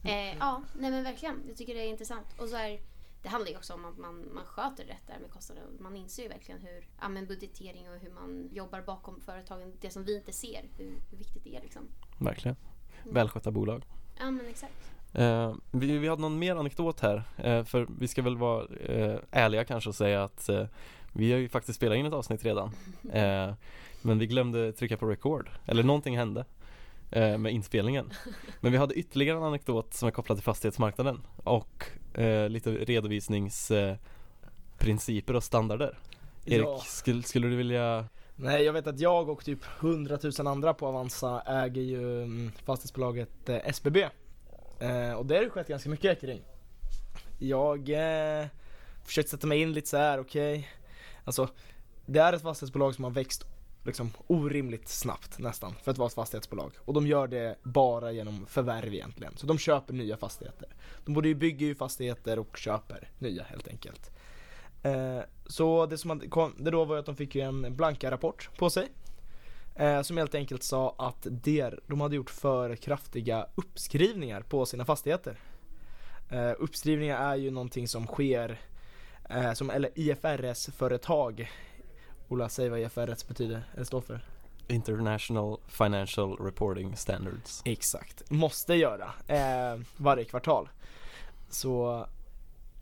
Eh, 0.04 0.38
ja, 0.38 0.62
nej 0.74 0.92
men 0.92 1.04
verkligen. 1.04 1.44
Jag 1.48 1.58
tycker 1.58 1.74
det 1.74 1.80
är 1.82 1.90
intressant. 1.90 2.28
Och 2.38 2.50
så 2.50 2.56
är, 2.56 2.80
det 3.22 3.30
handlar 3.30 3.52
ju 3.52 3.58
också 3.58 3.74
om 3.74 3.86
att 3.86 3.98
man, 3.98 4.34
man 4.34 4.46
sköter 4.46 4.84
rätt 4.86 5.08
där 5.08 5.20
med 5.20 5.32
kostnader. 5.32 5.64
Man 5.80 5.96
inser 5.96 6.24
ju 6.24 6.30
verkligen 6.30 6.62
hur 6.62 6.88
ja, 7.02 7.10
men 7.10 7.28
budgetering 7.28 7.90
och 7.90 8.00
hur 8.00 8.12
man 8.12 8.50
jobbar 8.52 8.82
bakom 8.82 9.22
företagen. 9.22 9.74
Det 9.82 9.90
som 9.90 10.04
vi 10.04 10.16
inte 10.16 10.34
ser, 10.34 10.70
hur, 10.78 10.94
hur 11.12 11.18
viktigt 11.18 11.44
det 11.44 11.56
är 11.56 11.62
liksom. 11.62 11.88
verkligen 12.20 12.58
Mm. 13.06 13.14
välskötta 13.14 13.52
bolag. 13.52 13.86
Ja 14.18 14.32
men 14.32 14.46
exakt. 14.46 14.92
Eh, 15.16 15.54
vi, 15.72 15.98
vi 15.98 16.08
hade 16.08 16.22
någon 16.22 16.40
mer 16.40 16.56
anekdot 16.56 17.00
här, 17.00 17.24
eh, 17.38 17.64
för 17.64 17.88
vi 18.00 18.08
ska 18.08 18.22
väl 18.22 18.38
vara 18.38 18.66
eh, 18.86 19.16
ärliga 19.32 19.64
kanske 19.64 19.90
och 19.90 19.96
säga 19.96 20.24
att 20.24 20.50
eh, 20.50 20.66
vi 21.14 21.32
har 21.32 21.40
ju 21.40 21.50
faktiskt 21.50 21.76
spelat 21.76 21.98
in 21.98 22.06
ett 22.06 22.14
avsnitt 22.14 22.46
redan. 22.46 22.72
Eh, 23.14 23.54
men 24.02 24.20
vi 24.20 24.28
glömde 24.28 24.72
trycka 24.72 24.98
på 24.98 25.06
record, 25.06 25.50
eller 25.66 25.84
någonting 25.84 26.18
hände 26.18 26.46
eh, 27.12 27.38
med 27.38 27.54
inspelningen. 27.54 28.10
Men 28.60 28.72
vi 28.72 28.78
hade 28.78 28.94
ytterligare 28.94 29.38
en 29.38 29.44
anekdot 29.44 29.94
som 29.94 30.08
är 30.08 30.12
kopplad 30.12 30.38
till 30.38 30.44
fastighetsmarknaden 30.44 31.22
och 31.44 31.86
lite 32.50 32.72
redovisningsprinciper 32.72 34.00
principer 34.78 35.36
och 35.36 35.44
standarder. 35.44 35.98
Erik, 36.46 36.66
Ja. 36.66 36.82
skulle, 36.86 37.24
skulle 37.24 37.48
du 37.48 37.56
vilja 37.56 38.06
Nej 38.36 38.64
jag 38.64 38.74
vet 38.74 38.88
att 38.88 39.00
jag 39.00 39.30
och 39.30 39.46
typ 39.46 39.60
100 39.80 40.18
000 40.40 40.48
andra 40.48 40.74
på 40.74 40.88
Avanza 40.88 41.42
äger 41.42 41.82
ju 41.82 42.24
mm, 42.24 42.52
fastighetsbolaget 42.66 43.50
SBB 43.50 44.06
eh, 44.80 45.14
Och 45.14 45.26
det 45.26 45.36
har 45.36 45.44
det 45.44 45.50
skett 45.50 45.68
ganska 45.68 45.90
mycket 45.90 46.22
kring. 46.22 46.42
Jag 47.40 47.90
eh, 47.90 48.48
försökte 49.04 49.32
sätta 49.32 49.48
mig 49.48 49.62
in 49.62 49.74
lite 49.74 49.90
så 49.90 49.98
här, 49.98 50.20
okej. 50.20 50.70
Alltså 51.24 51.50
det 52.06 52.20
är 52.20 52.34
ett 52.34 52.42
fastighetsbolag 52.42 52.96
som 52.96 53.04
har 53.04 53.12
växt 53.12 53.46
liksom 53.86 54.12
orimligt 54.28 54.90
snabbt 54.90 55.40
nästan 55.40 55.76
för 55.84 55.92
att 55.92 55.98
vara 55.98 56.08
ett 56.08 56.14
fastighetsbolag. 56.14 56.72
Och 56.80 56.94
de 56.94 57.08
gör 57.08 57.28
det 57.28 57.56
bara 57.64 58.12
genom 58.12 58.46
förvärv 58.46 58.94
egentligen. 58.94 59.38
Så 59.38 59.48
de 59.48 59.58
köper 59.58 59.94
nya 59.94 60.18
fastigheter. 60.18 60.70
De 61.06 61.14
både 61.14 61.28
ju 61.28 61.36
bygger 61.36 61.68
ju 61.68 61.76
fastigheter 61.76 62.40
och 62.40 62.58
köper 62.58 63.10
nya 63.20 63.44
helt 63.44 63.68
enkelt. 63.68 64.12
Eh, 64.84 65.20
så 65.46 65.86
det 65.86 65.98
som 65.98 66.20
kom, 66.20 66.56
det 66.60 66.72
då 66.72 66.86
var 66.86 66.98
att 66.98 67.06
de 67.06 67.16
fick 67.16 67.36
ju 67.36 67.42
en 67.42 67.76
blanka 67.76 68.12
rapport 68.12 68.50
på 68.58 68.70
sig. 68.70 68.88
Eh, 69.76 70.02
som 70.02 70.18
helt 70.18 70.36
enkelt 70.36 70.64
sa 70.64 70.96
att 70.98 71.28
der, 71.30 71.80
de 71.88 72.02
hade 72.02 72.16
gjort 72.16 72.30
för 72.30 72.76
kraftiga 72.76 73.48
uppskrivningar 73.56 74.42
på 74.42 74.66
sina 74.66 74.86
fastigheter. 74.86 75.40
Eh, 76.30 76.52
uppskrivningar 76.58 77.32
är 77.32 77.36
ju 77.36 77.52
någonting 77.52 77.88
som 77.88 78.08
sker 78.08 78.60
eh, 79.30 79.54
som 79.54 79.70
eller 79.70 79.90
IFRS-företag. 79.96 81.52
Ola, 82.28 82.50
säg 82.50 82.70
vad 82.70 82.80
IFRS 82.80 83.28
betyder, 83.28 83.64
eller 83.74 83.84
står 83.84 84.02
för. 84.02 84.26
International 84.68 85.58
Financial 85.68 86.38
Reporting 86.38 86.96
Standards. 86.96 87.62
Exakt, 87.66 88.32
måste 88.32 88.74
göra 88.74 89.14
eh, 89.28 89.82
varje 89.98 90.24
kvartal. 90.24 90.70
Så 91.50 92.06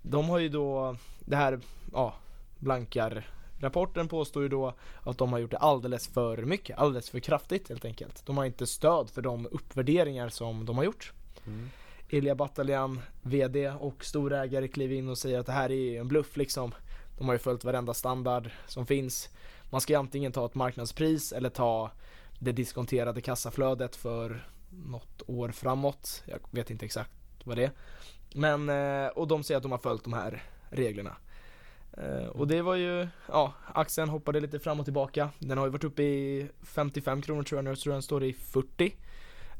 de 0.01 0.29
har 0.29 0.39
ju 0.39 0.49
då, 0.49 0.97
det 1.19 1.35
här, 1.35 1.59
ja, 1.93 2.13
blankar 2.59 3.27
Rapporten 3.63 4.07
påstår 4.07 4.43
ju 4.43 4.49
då 4.49 4.73
att 5.03 5.17
de 5.17 5.31
har 5.31 5.39
gjort 5.39 5.51
det 5.51 5.57
alldeles 5.57 6.07
för 6.07 6.37
mycket, 6.37 6.77
alldeles 6.77 7.09
för 7.09 7.19
kraftigt 7.19 7.69
helt 7.69 7.85
enkelt. 7.85 8.25
De 8.25 8.37
har 8.37 8.45
inte 8.45 8.67
stöd 8.67 9.09
för 9.09 9.21
de 9.21 9.47
uppvärderingar 9.51 10.29
som 10.29 10.65
de 10.65 10.77
har 10.77 10.83
gjort. 10.83 11.13
Mm. 11.45 11.69
Ilja 12.09 12.35
Bataljan, 12.35 13.01
VD 13.21 13.69
och 13.69 14.05
storägare 14.05 14.67
kliver 14.67 14.95
in 14.95 15.09
och 15.09 15.17
säger 15.17 15.39
att 15.39 15.45
det 15.45 15.51
här 15.51 15.71
är 15.71 15.99
en 15.99 16.07
bluff 16.07 16.37
liksom. 16.37 16.71
De 17.17 17.27
har 17.27 17.35
ju 17.35 17.39
följt 17.39 17.63
varenda 17.63 17.93
standard 17.93 18.49
som 18.67 18.85
finns. 18.85 19.29
Man 19.71 19.81
ska 19.81 19.93
ju 19.93 19.99
antingen 19.99 20.31
ta 20.31 20.45
ett 20.45 20.55
marknadspris 20.55 21.31
eller 21.31 21.49
ta 21.49 21.91
det 22.39 22.51
diskonterade 22.51 23.21
kassaflödet 23.21 23.95
för 23.95 24.47
något 24.69 25.21
år 25.27 25.49
framåt. 25.49 26.23
Jag 26.25 26.39
vet 26.51 26.69
inte 26.69 26.85
exakt 26.85 27.11
vad 27.43 27.57
det 27.57 27.63
är. 27.63 27.71
Men, 28.33 28.69
eh, 28.69 29.07
och 29.07 29.27
de 29.27 29.43
säger 29.43 29.57
att 29.57 29.63
de 29.63 29.71
har 29.71 29.79
följt 29.79 30.03
de 30.03 30.13
här 30.13 30.43
reglerna. 30.69 31.15
Eh, 31.97 32.25
Och 32.27 32.47
det 32.47 32.61
var 32.61 32.75
ju, 32.75 33.07
ja, 33.27 33.53
aktien 33.73 34.09
hoppade 34.09 34.39
lite 34.39 34.59
fram 34.59 34.79
och 34.79 34.85
tillbaka. 34.85 35.29
Den 35.39 35.57
har 35.57 35.65
ju 35.65 35.71
varit 35.71 35.83
uppe 35.83 36.03
i 36.03 36.49
55 36.63 37.21
kronor 37.21 37.43
tror 37.43 37.57
jag 37.57 37.65
nu, 37.65 37.75
så 37.75 37.89
den 37.89 38.01
står 38.01 38.23
i 38.23 38.33
40. 38.33 38.95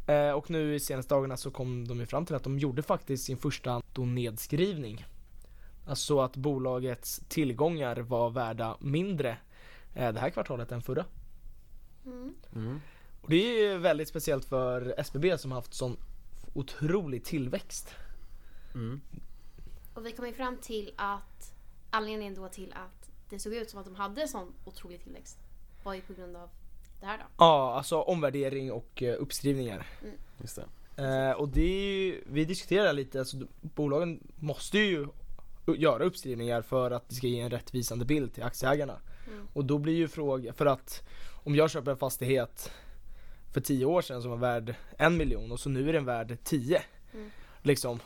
Eh, 0.08 0.32
Och 0.32 0.50
nu 0.50 0.76
i 0.76 0.80
senaste 0.80 1.14
dagarna 1.16 1.38
så 1.38 1.52
kom 1.52 1.88
de 1.88 2.00
ju 2.00 2.06
fram 2.06 2.26
till 2.26 2.36
att 2.36 2.44
de 2.44 2.60
gjorde 2.60 2.82
faktiskt 2.84 3.26
sin 3.26 3.38
första 3.38 3.82
nedskrivning. 3.98 5.06
Alltså 5.88 6.20
att 6.22 6.36
bolagets 6.36 7.22
tillgångar 7.30 7.96
var 7.98 8.30
värda 8.30 8.78
mindre 8.80 9.38
eh, 9.96 10.14
det 10.14 10.20
här 10.20 10.30
kvartalet 10.30 10.72
än 10.72 10.82
förra. 10.82 11.06
Mm. 12.06 12.34
Mm. 12.56 12.80
Och 13.22 13.30
det 13.30 13.36
är 13.36 13.72
ju 13.72 13.78
väldigt 13.78 14.08
speciellt 14.08 14.46
för 14.46 14.94
SBB 14.98 15.38
som 15.38 15.52
har 15.52 15.58
haft 15.58 15.74
sån 15.74 15.98
otrolig 16.54 17.24
tillväxt. 17.26 17.96
Mm. 18.74 19.02
Och 19.94 20.06
vi 20.06 20.12
kom 20.12 20.26
ju 20.26 20.34
fram 20.34 20.58
till 20.58 20.94
att 20.98 21.54
anledningen 21.94 22.36
då 22.36 22.48
till 22.48 22.74
att 22.74 23.10
det 23.30 23.40
såg 23.40 23.54
ut 23.54 23.70
som 23.70 23.80
att 23.80 23.86
de 23.86 23.96
hade 23.96 24.28
sån 24.28 24.54
otrolig 24.66 25.04
tillväxt 25.04 25.38
var 25.84 25.94
ju 25.94 26.02
på 26.02 26.14
grund 26.14 26.36
av 26.36 26.50
det 27.00 27.06
här 27.06 27.18
då. 27.18 27.24
Ja, 27.38 27.74
alltså 27.78 28.02
omvärdering 28.02 28.72
och 28.72 29.04
eh, 29.04 29.16
uppskrivningar. 29.20 29.88
Just 30.42 30.56
det. 30.56 30.66
Eh, 31.04 31.32
och 31.32 31.50
det 31.50 31.62
är 31.62 32.06
ju, 32.06 32.24
vi 32.28 32.46
diskuterar 32.46 32.94
lite, 32.94 33.20
alltså 33.20 33.38
bolagen 33.62 34.20
måste 34.36 34.80
ju 34.80 35.08
göra 35.78 36.04
uppskrivningar 36.04 36.62
för 36.62 36.92
att 36.92 37.10
det 37.10 37.16
ska 37.16 37.28
ge 37.28 37.40
en 37.40 37.50
rättvisande 37.50 38.06
bild 38.06 38.34
till 38.34 38.44
aktieägarna. 38.44 38.98
Mm. 39.28 39.48
Och 39.54 39.66
då 39.66 39.78
blir 39.78 39.94
ju 39.94 40.08
frågan, 40.08 40.54
för 40.54 40.66
att 40.66 41.08
om 41.44 41.56
jag 41.56 41.72
köper 41.72 41.92
en 41.92 41.98
fastighet 41.98 42.72
för 43.54 43.62
10 43.62 43.86
år 43.86 44.02
sedan 44.02 44.22
som 44.22 44.32
var 44.32 44.38
värd 44.38 44.76
en 44.98 45.18
miljon 45.18 45.52
och 45.52 45.60
så 45.60 45.70
nu 45.70 45.90
är 45.90 45.94
den 45.94 46.06
värd 46.06 46.38
10. 46.44 46.82
Mm. 47.14 47.32
Liksom, 47.62 48.00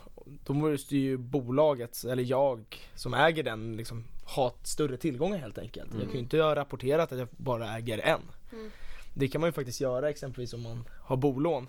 då 0.44 0.52
måste 0.52 0.96
ju 0.96 1.16
bolaget, 1.16 2.04
eller 2.04 2.22
jag 2.22 2.76
som 2.94 3.14
äger 3.14 3.42
den 3.42 3.76
liksom 3.76 4.04
ha 4.24 4.54
större 4.62 4.96
tillgångar 4.96 5.38
helt 5.38 5.58
enkelt. 5.58 5.94
Jag 5.94 6.02
kan 6.02 6.12
ju 6.12 6.18
inte 6.18 6.38
ha 6.38 6.56
rapporterat 6.56 7.12
att 7.12 7.18
jag 7.18 7.28
bara 7.30 7.76
äger 7.76 7.98
en. 7.98 8.20
Mm. 8.52 8.70
Det 9.14 9.28
kan 9.28 9.40
man 9.40 9.48
ju 9.48 9.52
faktiskt 9.52 9.80
göra 9.80 10.10
exempelvis 10.10 10.54
om 10.54 10.62
man 10.62 10.84
har 11.02 11.16
bolån. 11.16 11.68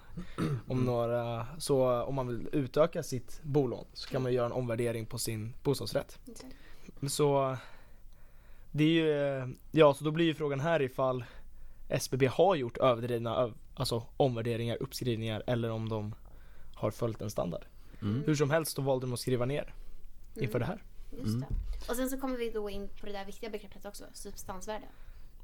Om 0.68 0.86
några, 0.86 1.48
så 1.58 2.04
om 2.04 2.16
man 2.16 2.28
vill 2.28 2.50
utöka 2.51 3.04
sitt 3.04 3.39
bolån 3.44 3.86
så 3.94 4.10
kan 4.10 4.24
man 4.24 4.34
göra 4.34 4.46
en 4.46 4.51
omvärdering 4.51 5.06
på 5.06 5.18
sin 5.18 5.54
bostadsrätt. 5.63 6.20
Exakt. 6.28 6.56
Så 7.08 7.58
det 8.72 8.84
är 8.84 8.88
ju, 8.88 9.56
ja 9.72 9.94
så 9.94 10.04
då 10.04 10.12
blir 10.12 10.25
ju 10.25 10.34
frågan 10.34 10.60
här 10.60 10.82
ifall 10.82 11.24
SBB 11.89 12.28
har 12.28 12.56
gjort 12.56 12.78
överdrivna 12.78 13.54
alltså 13.75 14.04
omvärderingar, 14.18 14.78
uppskrivningar 14.80 15.44
eller 15.48 15.70
om 15.70 15.89
de 15.89 16.16
har 16.74 16.92
följt 16.92 17.22
en 17.22 17.30
standard. 17.30 17.66
Mm. 18.01 18.24
Hur 18.25 18.36
som 18.36 18.50
helst 18.50 18.75
då 18.75 18.82
valde 18.82 19.06
de 19.06 19.13
att 19.13 19.20
skriva 19.20 19.46
ner 19.46 19.74
inför 20.36 20.60
det 20.60 20.65
här. 20.65 20.84
Just 21.12 21.25
Mm. 21.27 21.39
det. 21.39 21.89
Och 21.89 21.96
sen 21.96 22.10
så 22.10 22.18
kommer 22.18 22.38
vi 22.38 22.50
då 22.50 22.70
in 22.70 22.89
på 23.00 23.06
det 23.06 23.12
där 23.12 23.25
viktiga 23.25 23.50
begreppet 23.50 23.86
också, 23.86 24.03
substansvärde. 24.13 24.86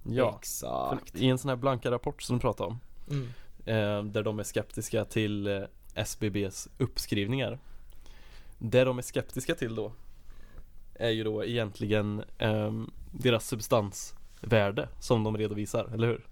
Ja, 0.04 0.38
Exakt. 0.42 1.16
i 1.16 1.28
en 1.30 1.38
sån 1.38 1.50
här 1.50 1.56
blanka 1.56 1.92
rapport 1.92 2.22
som 2.22 2.36
du 2.36 2.42
pratade 2.42 2.70
om 2.70 2.80
Mm. 3.10 3.28
eh, 3.66 4.12
Där 4.12 4.24
de 4.24 4.40
är 4.40 4.44
skeptiska 4.44 5.06
till 5.06 5.48
eh, 5.48 5.62
SBBs 5.96 6.68
uppskrivningar 6.78 7.60
Det 8.58 8.84
de 8.84 8.98
är 8.98 9.02
skeptiska 9.02 9.56
till 9.56 9.76
då 9.76 9.92
Är 10.94 11.10
ju 11.10 11.24
då 11.24 11.46
egentligen 11.46 12.24
ehm, 12.38 12.92
deras 13.12 13.48
substansvärde 13.48 14.90
som 15.00 15.24
de 15.24 15.38
redovisar, 15.38 15.90
eller 15.94 16.08
hur? 16.08 16.26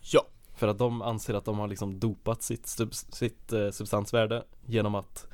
Ja. 0.00 0.26
För 0.54 0.68
att 0.68 0.78
de 0.78 1.02
anser 1.02 1.34
att 1.34 1.44
de 1.44 1.58
har 1.58 1.68
liksom 1.68 2.00
dopat 2.00 2.42
sitt, 2.42 2.66
sub, 2.66 2.94
sitt 2.94 3.52
eh, 3.52 3.70
substansvärde 3.70 4.44
genom 4.66 4.94
att 4.94 5.26
eh, 5.26 5.30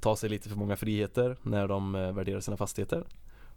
ta 0.00 0.16
sig 0.16 0.28
lite 0.28 0.48
för 0.48 0.56
många 0.56 0.76
friheter 0.76 1.36
när 1.42 1.68
de 1.68 1.94
eh, 1.94 2.12
värderar 2.12 2.40
sina 2.40 2.56
fastigheter 2.56 3.04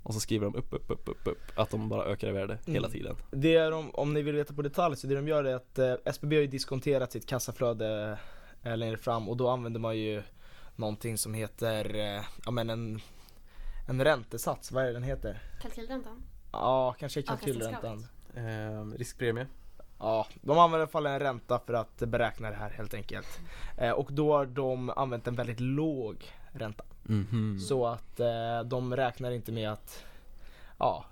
Och 0.03 0.13
så 0.13 0.19
skriver 0.19 0.45
de 0.45 0.55
upp, 0.55 0.73
upp, 0.73 0.91
upp, 0.91 1.09
upp, 1.09 1.27
upp 1.27 1.41
att 1.55 1.69
de 1.69 1.89
bara 1.89 2.05
ökar 2.05 2.27
i 2.27 2.31
värde 2.31 2.57
hela 2.65 2.87
Mm. 2.87 2.91
tiden 2.91 3.15
Det 3.31 3.55
är 3.55 3.71
de, 3.71 3.91
om 3.95 4.13
ni 4.13 4.21
vill 4.21 4.35
veta 4.35 4.53
på 4.53 4.61
detalj, 4.61 4.95
så 4.95 5.07
det 5.07 5.15
de 5.15 5.27
gör 5.27 5.43
är 5.43 5.55
att 5.55 5.79
eh, 5.79 5.93
SBB 6.05 6.35
har 6.35 6.41
ju 6.41 6.47
diskonterat 6.47 7.11
sitt 7.11 7.25
kassaflöde 7.27 8.17
eh, 8.63 8.77
längre 8.77 8.97
fram 8.97 9.29
och 9.29 9.37
då 9.37 9.49
använder 9.49 9.79
man 9.79 9.97
ju 9.97 10.23
någonting 10.75 11.17
som 11.17 11.33
heter, 11.33 11.95
eh, 11.95 12.23
ja 12.45 12.51
men 12.51 12.69
en, 12.69 12.99
en 13.87 14.03
räntesats, 14.03 14.71
vad 14.71 14.83
är 14.83 14.87
det 14.87 14.93
den 14.93 15.03
heter? 15.03 15.41
Kalkylräntan. 15.61 16.23
Ja, 16.51 16.95
kanske 16.99 17.21
kalkylräntan. 17.21 18.05
Eh, 18.35 18.97
Riskpremie 18.97 19.47
Ja, 19.99 20.27
de 20.41 20.57
använder 20.57 20.79
i 20.79 20.81
alla 20.81 20.91
fall 20.91 21.05
en 21.05 21.19
ränta 21.19 21.59
för 21.59 21.73
att 21.73 21.97
beräkna 21.97 22.49
det 22.49 22.55
här 22.55 22.69
helt 22.69 22.93
enkelt. 22.93 23.39
Eh, 23.77 23.91
och 23.91 24.13
då 24.13 24.33
har 24.37 24.45
de 24.45 24.89
använt 24.89 25.27
en 25.27 25.35
väldigt 25.35 25.59
låg 25.59 26.31
ränta. 26.51 26.83
Mhm. 27.03 27.59
Så 27.59 27.87
att 27.87 28.19
eh, 28.19 28.61
de 28.65 28.95
räknar 28.95 29.31
inte 29.31 29.51
med 29.51 29.71
att, 29.71 30.03
ja 30.79 31.05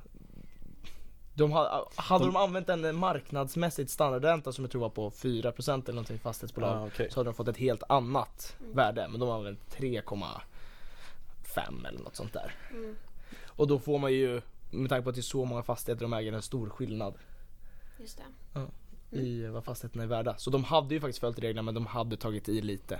de 1.33 1.51
ha, 1.51 1.89
hade 1.95 2.25
De- 2.25 2.33
de 2.33 2.39
använt 2.39 2.69
en 2.69 2.95
marknadsmässigt 2.95 3.91
standardränta 3.91 4.51
som 4.51 4.63
jag 4.63 4.71
tror 4.71 4.81
var 4.81 4.89
på 4.89 5.11
4% 5.11 5.83
eller 5.83 5.93
någonting 5.95 6.15
i 6.15 6.19
fastighetsbolag 6.19 6.77
Ah, 6.77 6.85
okej. 6.87 7.07
så 7.11 7.19
hade 7.19 7.29
de 7.29 7.33
fått 7.33 7.47
ett 7.47 7.57
helt 7.57 7.83
annat 7.89 8.55
Mm. 8.61 8.75
värde 8.75 9.07
men 9.11 9.19
de 9.19 9.29
har 9.29 9.35
använt 9.37 9.59
3,5 9.77 11.87
eller 11.87 11.99
något 11.99 12.15
sånt 12.15 12.33
där. 12.33 12.55
Mm. 12.71 12.95
Och 13.45 13.67
då 13.67 13.79
får 13.79 13.99
man 13.99 14.13
ju, 14.13 14.41
med 14.71 14.89
tanke 14.89 15.03
på 15.03 15.09
att 15.09 15.15
det 15.15 15.21
är 15.21 15.23
så 15.23 15.45
många 15.45 15.63
fastigheter, 15.63 16.01
de 16.05 16.13
äger 16.13 16.33
en 16.33 16.41
stor 16.41 16.69
skillnad 16.69 17.13
Just 17.97 18.21
det. 18.53 19.17
i 19.17 19.47
vad 19.47 19.63
fastigheterna 19.63 20.03
är 20.03 20.07
värda. 20.07 20.37
Så 20.37 20.49
de 20.49 20.63
hade 20.63 20.93
ju 20.93 21.01
faktiskt 21.01 21.19
följt 21.19 21.39
reglerna 21.39 21.61
men 21.61 21.73
de 21.73 21.85
hade 21.85 22.17
tagit 22.17 22.49
i 22.49 22.61
lite 22.61 22.99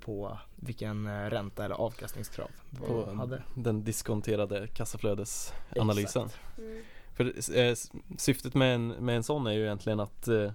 på 0.00 0.38
vilken 0.56 1.06
eh, 1.06 1.30
ränta 1.30 1.64
eller 1.64 1.74
avkastningskrav 1.74 2.48
På 2.86 3.04
de 3.06 3.18
hade. 3.18 3.42
den 3.54 3.84
diskonterade 3.84 4.66
kassaflödesanalysen. 4.66 6.28
Mm. 6.58 6.82
För 7.14 7.56
eh, 7.58 7.74
syftet 8.18 8.54
med 8.54 8.74
en, 8.74 8.88
med 8.88 9.16
en 9.16 9.22
sån 9.22 9.46
är 9.46 9.52
ju 9.52 9.62
egentligen 9.64 10.00
att 10.00 10.28
eh, 10.28 10.52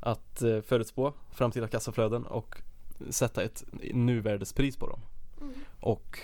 Att 0.00 0.42
eh, 0.42 0.60
förutspå 0.60 1.12
framtida 1.32 1.68
kassaflöden 1.68 2.26
och 2.26 2.62
sätta 3.10 3.42
ett 3.42 3.64
nuvärdespris 3.92 4.76
på 4.76 4.86
dem 4.86 5.00
Mm. 5.40 5.54
Och 5.80 6.18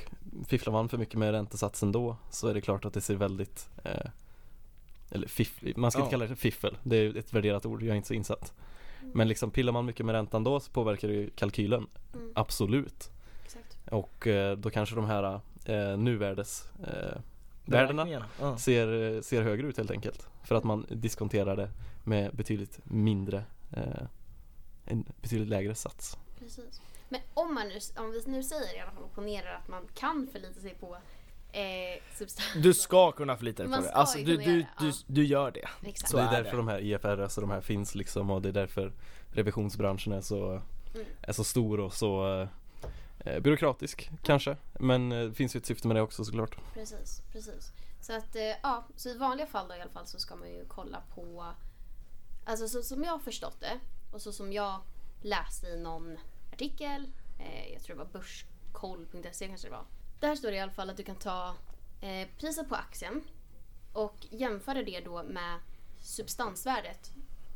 fifflar 0.46 0.72
man 0.72 0.88
för 0.88 0.98
mycket 0.98 1.18
med 1.18 1.32
räntesatsen 1.32 1.92
då 1.92 2.16
så 2.30 2.48
är 2.48 2.54
det 2.54 2.60
klart 2.60 2.84
att 2.84 2.94
det 2.94 3.00
ser 3.00 3.14
väldigt 3.14 3.68
eh, 3.84 4.10
Eller 5.14 5.28
fiff, 5.28 5.62
man 5.76 5.90
ska 5.90 6.00
inte 6.00 6.06
Ja. 6.06 6.10
kalla 6.10 6.26
det 6.26 6.36
fiffel, 6.36 6.76
det 6.82 6.96
är 6.96 7.16
ett 7.16 7.32
värderat 7.32 7.66
ord, 7.66 7.82
jag 7.82 7.88
är 7.90 7.94
inte 7.94 8.08
så 8.08 8.14
insatt 8.14 8.52
Men 9.14 9.28
liksom 9.28 9.50
pillar 9.50 9.72
man 9.72 9.86
mycket 9.86 10.06
med 10.06 10.12
räntan 10.12 10.44
då 10.44 10.60
så 10.60 10.70
påverkar 10.70 11.08
det 11.08 11.14
ju 11.14 11.30
kalkylen, 11.30 11.86
Mm. 12.14 12.32
absolut 12.34 13.10
Exakt. 13.44 13.78
Och 13.90 14.26
eh, 14.26 14.56
då 14.56 14.70
kanske 14.70 14.94
de 14.94 15.04
här 15.04 15.40
eh, 15.64 15.96
nuvärdes 15.96 16.68
eh. 16.86 17.18
Ja. 18.40 18.56
ser, 18.58 19.20
ser 19.22 19.42
högre 19.42 19.66
ut 19.66 19.76
helt 19.76 19.90
enkelt 19.90 20.28
För 20.44 20.54
att 20.54 20.64
man 20.64 20.86
diskonterar 20.90 21.56
det 21.56 21.70
med 22.04 22.34
betydligt 22.34 22.80
mindre 22.84 23.44
eh, 23.76 24.02
En 24.84 25.04
betydligt 25.22 25.48
lägre 25.48 25.74
sats 25.74 26.18
Precis. 26.38 26.80
Men 27.08 27.20
om 27.34 27.54
man 27.54 27.68
nu, 27.68 27.78
om 27.98 28.10
vi 28.12 28.22
nu 28.26 28.42
säger 28.42 28.76
i 28.76 28.80
alla 28.80 28.90
fall 28.90 29.02
och 29.02 29.14
ponerar 29.14 29.54
att 29.54 29.68
man 29.68 29.82
kan 29.94 30.28
förlita 30.32 30.60
sig 30.60 30.74
på 30.74 30.96
eh. 31.52 32.02
Du 32.62 32.74
ska 32.74 33.12
kunna 33.12 33.36
förlita 33.36 33.62
dig 33.62 33.72
på 33.72 33.80
det. 33.80 33.92
Alltså 33.92 34.18
du, 34.18 34.24
du, 34.24 34.36
det, 34.36 34.44
du, 34.78 34.86
ja. 34.88 34.92
du 35.06 35.24
gör 35.24 35.50
det. 35.50 35.68
Exakt. 35.88 36.10
Så 36.10 36.16
Det 36.16 36.22
är 36.22 36.26
är 36.26 36.32
därför 36.32 36.50
det. 36.50 36.56
de 36.56 36.68
här 36.68 36.78
IFRS 36.78 37.36
och 37.38 37.40
de 37.42 37.50
här 37.50 37.60
finns 37.60 37.94
liksom 37.94 38.30
och 38.30 38.42
det 38.42 38.48
är 38.48 38.52
därför 38.52 38.92
revisionsbranschen 39.32 40.12
är 40.12 40.20
så, 40.20 40.62
Mm. 40.94 41.06
är 41.22 41.32
så 41.32 41.44
stor 41.44 41.80
och 41.80 41.94
så 41.94 42.42
eh, 43.18 43.40
byråkratisk 43.40 44.10
kanske 44.22 44.56
Men 44.72 45.12
eh, 45.12 45.24
det 45.28 45.34
finns 45.34 45.56
ju 45.56 45.58
ett 45.58 45.66
syfte 45.66 45.86
med 45.88 45.96
det 45.96 46.00
också 46.02 46.24
såklart 46.24 46.56
Precis, 46.74 47.22
precis. 47.32 47.72
Så 48.00 48.16
att 48.16 48.36
eh, 48.36 48.42
ja, 48.62 48.84
så 48.96 49.08
i 49.08 49.18
vanliga 49.18 49.46
fall 49.46 49.68
då 49.68 49.74
i 49.74 49.80
alla 49.80 49.90
fall 49.90 50.06
så 50.06 50.18
ska 50.18 50.36
man 50.36 50.48
ju 50.48 50.64
kolla 50.68 51.02
på 51.14 51.46
Alltså 52.44 52.68
så 52.68 52.82
som 52.82 53.04
jag 53.04 53.12
har 53.12 53.18
förstått 53.18 53.60
det 53.60 53.78
och 54.12 54.22
så 54.22 54.32
som 54.32 54.52
jag 54.52 54.80
läste 55.22 55.66
i 55.66 55.80
någon 55.80 56.18
artikel 56.52 57.08
eh, 57.38 57.72
Jag 57.72 57.82
tror 57.82 57.96
det 57.96 58.04
var 58.04 58.10
börskoll.se 58.12 59.48
kanske 59.48 59.66
det 59.68 59.72
var 59.72 59.84
Där 60.22 60.36
står 60.36 60.50
det 60.50 60.56
i 60.56 60.60
alla 60.60 60.72
fall 60.72 60.90
att 60.90 60.96
du 60.96 61.02
kan 61.02 61.16
ta 61.16 61.54
eh, 62.00 62.28
priset 62.38 62.68
på 62.68 62.74
aktien 62.74 63.22
och 63.92 64.26
jämföra 64.30 64.82
det 64.82 65.00
då 65.00 65.22
med 65.22 65.58
substansvärdet 66.00 67.10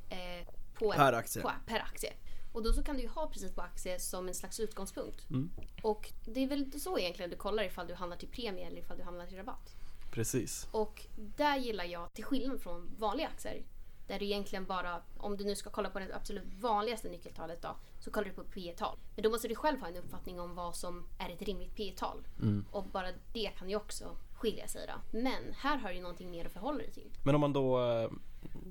eh, 0.09 0.49
på, 0.75 0.93
en, 0.93 0.99
Per 0.99 1.13
aktie. 1.13 1.43
På, 1.43 1.53
per 1.67 1.81
aktie. 1.81 2.13
Och 2.53 2.63
då 2.63 2.73
så 2.73 2.83
kan 2.83 2.97
du 2.97 3.03
ju 3.03 3.09
ha 3.09 3.27
priset 3.27 3.55
på 3.55 3.61
aktie 3.61 4.01
som 4.01 4.29
en 4.29 4.35
slags 4.35 4.61
utgångspunkt. 4.61 5.31
Mm. 5.31 5.51
Och 5.83 6.13
det 6.25 6.41
är 6.41 6.49
väl 6.49 6.81
så 6.81 6.99
egentligen 6.99 7.31
du 7.31 7.37
kollar 7.37 7.65
ifall 7.65 7.87
du 7.87 7.95
handlar 7.95 8.17
till 8.17 8.29
premie 8.29 8.67
eller 8.67 8.79
ifall 8.79 8.97
du 8.97 9.03
handlar 9.03 9.27
till 9.27 9.37
rabatt. 9.37 9.75
Precis. 10.11 10.69
Och 10.71 11.07
där 11.17 11.57
gillar 11.57 11.85
jag, 11.85 12.15
till 12.15 12.25
skillnad 12.25 12.61
från 12.61 12.97
vanliga 12.99 13.29
aktier, 13.29 13.63
där 14.07 14.19
du 14.19 14.25
egentligen 14.25 14.65
bara, 14.65 15.01
om 15.17 15.37
du 15.37 15.45
nu 15.45 15.57
ska 15.57 15.71
kolla 15.71 15.91
på 15.91 15.99
det 15.99 16.15
absolut 16.15 16.45
vanligaste 16.61 17.09
nyckeltalet 17.09 17.63
då, 17.63 17.77
så 18.01 18.11
kollar 18.11 18.29
du 18.29 18.33
på 18.33 18.45
P 18.45 18.75
tal 18.77 18.97
Men 19.15 19.23
då 19.23 19.31
måste 19.31 19.49
du 19.49 19.55
själv 19.55 19.81
ha 19.81 19.89
en 19.89 19.97
uppfattning 19.97 20.41
om 20.41 20.55
vad 20.55 20.77
som 20.77 21.07
är 21.19 21.31
ett 21.31 21.43
rimligt 21.43 21.75
P 21.75 21.93
tal 21.97 22.27
Mm. 22.43 22.65
Och 22.71 22.85
bara 22.85 23.09
det 23.33 23.51
kan 23.59 23.71
ju 23.71 23.77
också 23.77 24.17
skilja 24.35 24.69
sig 24.69 24.87
då. 24.87 25.19
Men 25.19 25.43
här 25.57 25.77
har 25.77 25.89
du 25.89 25.95
ju 25.95 26.03
någonting 26.03 26.31
mer 26.31 26.45
att 26.45 26.53
förhålla 26.53 26.79
dig 26.79 26.91
till. 26.91 27.11
Men 27.23 27.35
om 27.35 27.41
man 27.41 27.53
då 27.53 27.93
eh, 27.93 28.11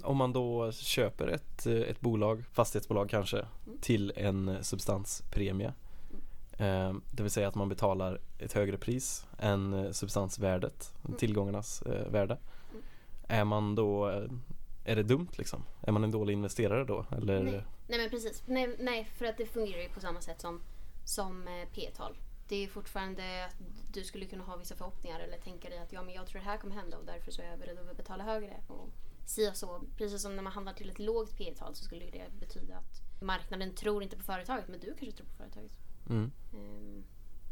Om 0.04 0.18
man 0.18 0.34
då 0.34 0.72
köper 0.72 1.28
ett, 1.28 1.66
eh, 1.66 1.74
ett 1.74 2.02
bolag, 2.02 2.44
fastighetsbolag 2.54 3.10
kanske 3.10 3.46
Till 3.82 4.14
en 4.16 4.64
substanspremie 4.64 5.74
eh, 6.58 6.94
Det 7.12 7.24
vill 7.24 7.32
säga 7.32 7.48
att 7.48 7.56
man 7.56 7.70
betalar 7.70 8.20
ett 8.40 8.54
högre 8.54 8.78
pris 8.78 9.26
än 9.40 9.94
substansvärdet, 9.94 10.94
tillgångarnas 11.18 11.82
eh, 11.82 12.12
värde. 12.12 12.38
Är 13.28 13.44
man 13.44 13.76
då 13.76 14.24
Är 14.86 14.96
det 14.96 15.04
dumt 15.04 15.28
liksom? 15.38 15.64
Är 15.82 15.92
man 15.92 16.04
en 16.04 16.12
dålig 16.12 16.34
investerare 16.34 16.84
då? 16.84 17.06
Eller? 17.12 17.44
Nej. 17.44 17.64
Nej 17.88 18.00
men 18.00 18.10
precis. 18.10 18.44
Nej, 18.46 18.76
nej, 18.80 19.06
för 19.18 19.26
att 19.26 19.38
det 19.38 19.46
fungerar 19.46 19.82
ju 19.82 19.90
på 19.90 20.00
samma 20.00 20.22
sätt 20.22 20.42
som, 20.42 20.62
som 21.06 21.48
eh, 21.48 21.68
P-tal. 21.74 22.18
Det 22.48 22.64
är 22.64 22.68
fortfarande 22.68 23.46
att 23.46 23.56
du 23.94 24.04
skulle 24.04 24.26
kunna 24.26 24.44
ha 24.44 24.56
vissa 24.56 24.76
förhoppningar 24.76 25.20
eller 25.20 25.38
tänka 25.38 25.70
dig 25.70 25.80
att 25.80 25.94
ja 25.94 26.04
men 26.04 26.14
jag 26.14 26.28
tror 26.28 26.40
det 26.40 26.46
här 26.46 26.58
kommer 26.58 26.76
hända 26.76 26.98
och 26.98 27.06
därför 27.06 27.32
så 27.32 27.42
är 27.42 27.50
jag 27.50 27.60
beredd 27.60 27.78
att 27.80 27.98
betala 27.98 28.24
högre. 28.24 28.54
Och 28.68 28.90
si 29.26 29.50
och 29.50 29.56
så. 29.56 29.82
Precis 29.98 30.22
som 30.22 30.36
när 30.36 30.44
man 30.44 30.54
handlar 30.54 30.74
till 30.74 30.90
ett 30.90 31.00
lågt 31.00 31.38
P-tal 31.38 31.76
så 31.76 31.84
skulle 31.84 32.06
det 32.06 32.40
betyda 32.40 32.78
att 32.78 33.22
marknaden 33.22 33.76
tror 33.76 34.04
inte 34.04 34.18
på 34.18 34.24
företaget 34.24 34.68
men 34.68 34.80
du 34.80 34.88
kanske 34.88 35.12
tror 35.12 35.28
på 35.28 35.34
företaget. 35.34 35.72
Mm, 36.10 36.32
Ehm, 36.54 37.04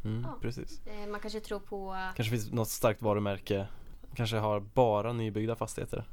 mm, 0.04 0.24
Ja. 0.24 0.38
precis 0.42 0.88
eh, 0.88 1.08
man 1.08 1.20
kanske 1.20 1.40
tror 1.40 1.60
på... 1.60 1.96
Kanske 2.16 2.32
finns 2.32 2.52
något 2.52 2.70
starkt 2.70 3.02
varumärke 3.02 3.68
Kanske 4.16 4.38
har 4.38 4.60
bara 4.60 5.14
nybyggda 5.14 5.56
fastigheter 5.56 6.08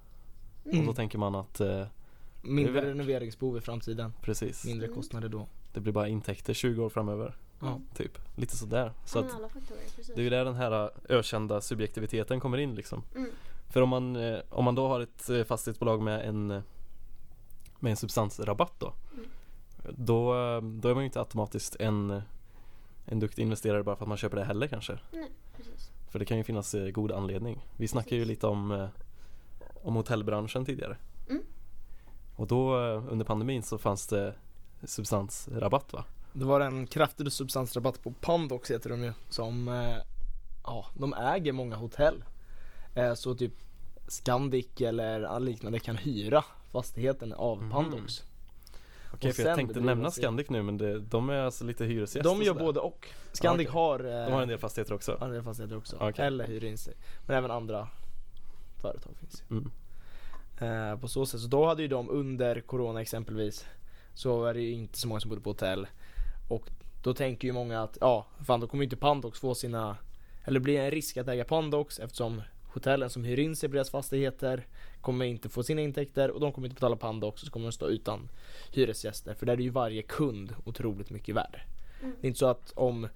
Och 0.64 0.72
Mm. 0.74 0.86
då 0.86 0.92
tänker 0.92 1.18
man 1.18 1.34
att 1.34 1.60
eh, 1.60 1.86
Mindre 2.42 2.90
renoveringsbehov 2.90 3.56
i 3.56 3.60
framtiden. 3.60 4.12
Precis 4.22 4.64
Mindre 4.64 4.86
Mm. 4.86 4.96
kostnader 4.96 5.28
då. 5.28 5.46
Det 5.72 5.80
blir 5.80 5.92
bara 5.92 6.08
intäkter 6.08 6.54
20 6.54 6.84
år 6.84 6.88
framöver 6.88 7.36
Ja. 7.60 7.80
Typ, 7.94 8.18
lite 8.36 8.56
sådär 8.56 8.92
Så 9.04 9.18
att 9.18 9.26
det 10.14 10.20
är 10.20 10.24
ju 10.24 10.30
där 10.30 10.44
den 10.44 10.54
här 10.54 10.84
äh, 10.84 10.88
ökända 11.08 11.60
subjektiviteten 11.60 12.40
kommer 12.40 12.58
in 12.58 12.74
liksom 12.74 13.02
Mm. 13.16 13.30
För 13.68 13.82
om 13.82 13.88
man, 13.88 14.16
eh, 14.16 14.38
om 14.50 14.64
man 14.64 14.74
då 14.74 14.88
har 14.88 15.00
ett 15.00 15.30
eh, 15.30 15.44
fastighetsbolag 15.44 16.02
med 16.02 16.28
en 16.28 16.50
eh, 16.50 16.62
Med 17.80 17.90
en 17.90 17.96
substansrabatt 17.96 18.72
då 18.80 18.92
Mm. 19.14 19.26
Då, 19.96 20.34
eh, 20.34 20.62
då 20.62 20.88
är 20.88 20.94
man 20.94 21.02
ju 21.02 21.06
inte 21.06 21.18
automatiskt 21.20 21.76
en 21.80 22.10
eh, 22.10 22.22
En 23.06 23.18
duktig 23.20 23.42
investerare 23.42 23.82
bara 23.82 23.96
för 23.96 24.04
att 24.04 24.08
man 24.08 24.18
köper 24.18 24.36
det 24.36 24.44
heller 24.44 24.66
kanske 24.66 24.98
Nej, 25.12 25.30
precis. 25.56 25.90
För 26.08 26.18
det 26.18 26.24
kan 26.24 26.36
ju 26.36 26.44
finnas 26.44 26.74
eh, 26.74 26.90
god 26.90 27.12
anledning 27.12 27.66
Vi 27.76 27.88
snackade 27.88 28.16
ju 28.16 28.24
lite 28.24 28.46
om 28.46 28.70
eh, 28.72 28.88
Om 29.82 29.94
hotellbranschen 29.96 30.64
tidigare 30.64 30.96
Mm. 31.28 31.42
Och 32.36 32.46
då 32.46 32.76
eh, 32.86 33.12
under 33.12 33.24
pandemin 33.24 33.62
så 33.62 33.78
fanns 33.78 34.06
det 34.06 34.34
Substansrabatt 34.84 35.92
va? 35.92 36.04
Det 36.32 36.44
var 36.44 36.60
en 36.60 36.86
kraftig 36.86 37.32
substansrabatt 37.32 38.02
på 38.02 38.12
Pandox 38.20 38.70
heter 38.70 38.90
de 38.90 39.02
ju. 39.04 39.12
Som, 39.28 39.68
eh, 39.68 39.96
ja, 40.64 40.86
de 40.94 41.14
äger 41.14 41.52
många 41.52 41.76
hotell. 41.76 42.24
Eh, 42.94 43.14
så 43.14 43.34
typ 43.34 43.52
Scandic 44.08 44.66
eller 44.80 45.40
liknande 45.40 45.78
kan 45.78 45.96
hyra 45.96 46.44
fastigheten 46.72 47.32
av 47.32 47.62
Mhm. 47.62 47.70
Pandox. 47.70 48.22
Okej 49.14 49.30
Och 49.30 49.36
för 49.36 49.42
jag 49.42 49.56
tänkte 49.56 49.80
nämna 49.80 50.10
Scandic 50.10 50.50
nu 50.50 50.62
men 50.62 50.78
det, 50.78 50.98
de 51.00 51.30
är 51.30 51.38
alltså 51.38 51.64
lite 51.64 51.84
hyresgäster 51.84 52.30
De 52.30 52.42
gör 52.42 52.54
både 52.54 52.80
och. 52.80 53.08
Scandic 53.32 53.68
okej. 53.68 53.80
har, 53.80 53.98
eh, 54.00 54.26
De 54.26 54.32
har 54.32 54.42
en 54.42 54.48
del 54.48 54.58
fastigheter 54.58 54.94
också 54.94 55.18
andra 55.20 55.42
fastigheter 55.42 55.76
också. 55.76 55.96
Okej. 56.00 56.26
Eller 56.26 56.46
hyr 56.46 56.64
in 56.64 56.78
sig. 56.78 56.94
Men 57.26 57.36
även 57.36 57.50
andra 57.50 57.88
företag 58.80 59.12
finns 59.20 59.42
ju. 59.50 59.56
mm. 59.56 59.70
Eh, 60.60 60.98
på 60.98 61.08
så 61.08 61.26
sätt, 61.26 61.40
så 61.40 61.46
då 61.46 61.66
hade 61.66 61.82
ju 61.82 61.88
de 61.88 62.10
under 62.10 62.60
Corona 62.60 63.00
exempelvis 63.00 63.66
Så 64.14 64.44
är 64.44 64.54
det 64.54 64.60
ju 64.60 64.72
inte 64.72 64.98
så 64.98 65.08
många 65.08 65.20
som 65.20 65.28
bodde 65.28 65.42
på 65.42 65.50
hotell 65.50 65.86
Och 66.48 66.70
då 67.02 67.14
tänker 67.14 67.48
ju 67.48 67.52
många 67.52 67.82
att 67.82 67.98
ja, 68.00 68.26
fan 68.46 68.60
då 68.60 68.66
kommer 68.66 68.82
ju 68.82 68.86
inte 68.86 68.96
Pandox 68.96 69.40
få 69.40 69.54
sina 69.54 69.96
Eller 70.44 70.60
blir 70.60 70.80
en 70.80 70.90
risk 70.90 71.16
att 71.16 71.28
äga 71.28 71.44
Pandox 71.44 71.98
eftersom 71.98 72.42
hotellen 72.72 73.10
som 73.10 73.24
hyr 73.24 73.38
in 73.38 73.56
sig 73.56 73.68
på 73.68 73.74
deras 73.74 73.90
fastigheter 73.90 74.66
Kommer 75.00 75.24
inte 75.24 75.48
få 75.48 75.62
sina 75.62 75.80
intäkter 75.80 76.30
och 76.30 76.40
de 76.40 76.52
kommer 76.52 76.68
inte 76.68 76.74
betala 76.74 76.96
Pandox 76.96 77.42
och 77.42 77.46
så 77.46 77.52
kommer 77.52 77.66
de 77.66 77.72
stå 77.72 77.86
utan 77.86 78.28
hyresgäster 78.72 79.34
för 79.34 79.46
där 79.46 79.52
är 79.52 79.60
ju 79.60 79.70
varje 79.70 80.02
kund 80.02 80.54
otroligt 80.64 81.10
mycket 81.10 81.34
värd 81.34 81.60
Mm. 82.02 82.14
Det 82.20 82.26
är 82.26 82.28
inte 82.28 82.38
så 82.38 82.46
att 82.46 82.72
om 82.76 83.08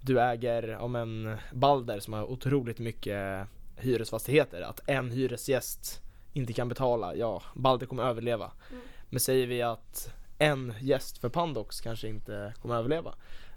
du 0.00 0.20
äger 0.20 0.76
om 0.76 0.96
en 0.96 1.36
Balder 1.52 2.00
som 2.00 2.12
har 2.12 2.30
otroligt 2.30 2.78
mycket 2.78 3.46
hyresfastigheter 3.76 4.60
att 4.62 4.80
en 4.86 5.10
hyresgäst 5.10 6.02
inte 6.32 6.52
kan 6.52 6.68
betala, 6.68 7.14
ja, 7.14 7.42
Balder 7.54 7.86
kommer 7.86 8.02
överleva. 8.02 8.52
Mm. 8.70 8.82
Men 9.10 9.20
säger 9.20 9.46
vi 9.46 9.62
att 9.62 10.14
en 10.38 10.74
gäst 10.80 11.18
för 11.18 11.28
Pandox 11.28 11.80
kanske 11.80 12.08
inte 12.08 12.54
kommer 12.62 12.74
överleva, 12.76 13.14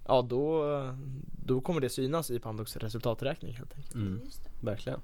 ja 0.07 0.21
då, 0.21 0.63
då 1.45 1.61
kommer 1.61 1.81
det 1.81 1.89
synas 1.89 2.31
i 2.31 2.39
Pandox 2.39 2.75
resultaträkning 2.77 3.53
helt 3.53 3.73
enkelt. 3.73 3.95
Mm. 3.95 4.21
Just 4.25 4.43
det. 4.43 4.49
Verkligen 4.65 5.01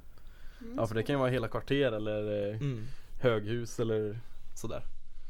Mm, 0.62 0.78
Ja 0.78 0.88
för 0.88 0.96
det 0.96 1.04
kan 1.04 1.14
ju 1.16 1.20
vara 1.20 1.30
hela 1.30 1.48
kvarter 1.48 1.92
eller 1.92 2.50
eh, 2.50 2.56
Mm. 2.62 2.88
höghus 3.22 3.80
eller 3.80 4.20
sådär 4.56 4.84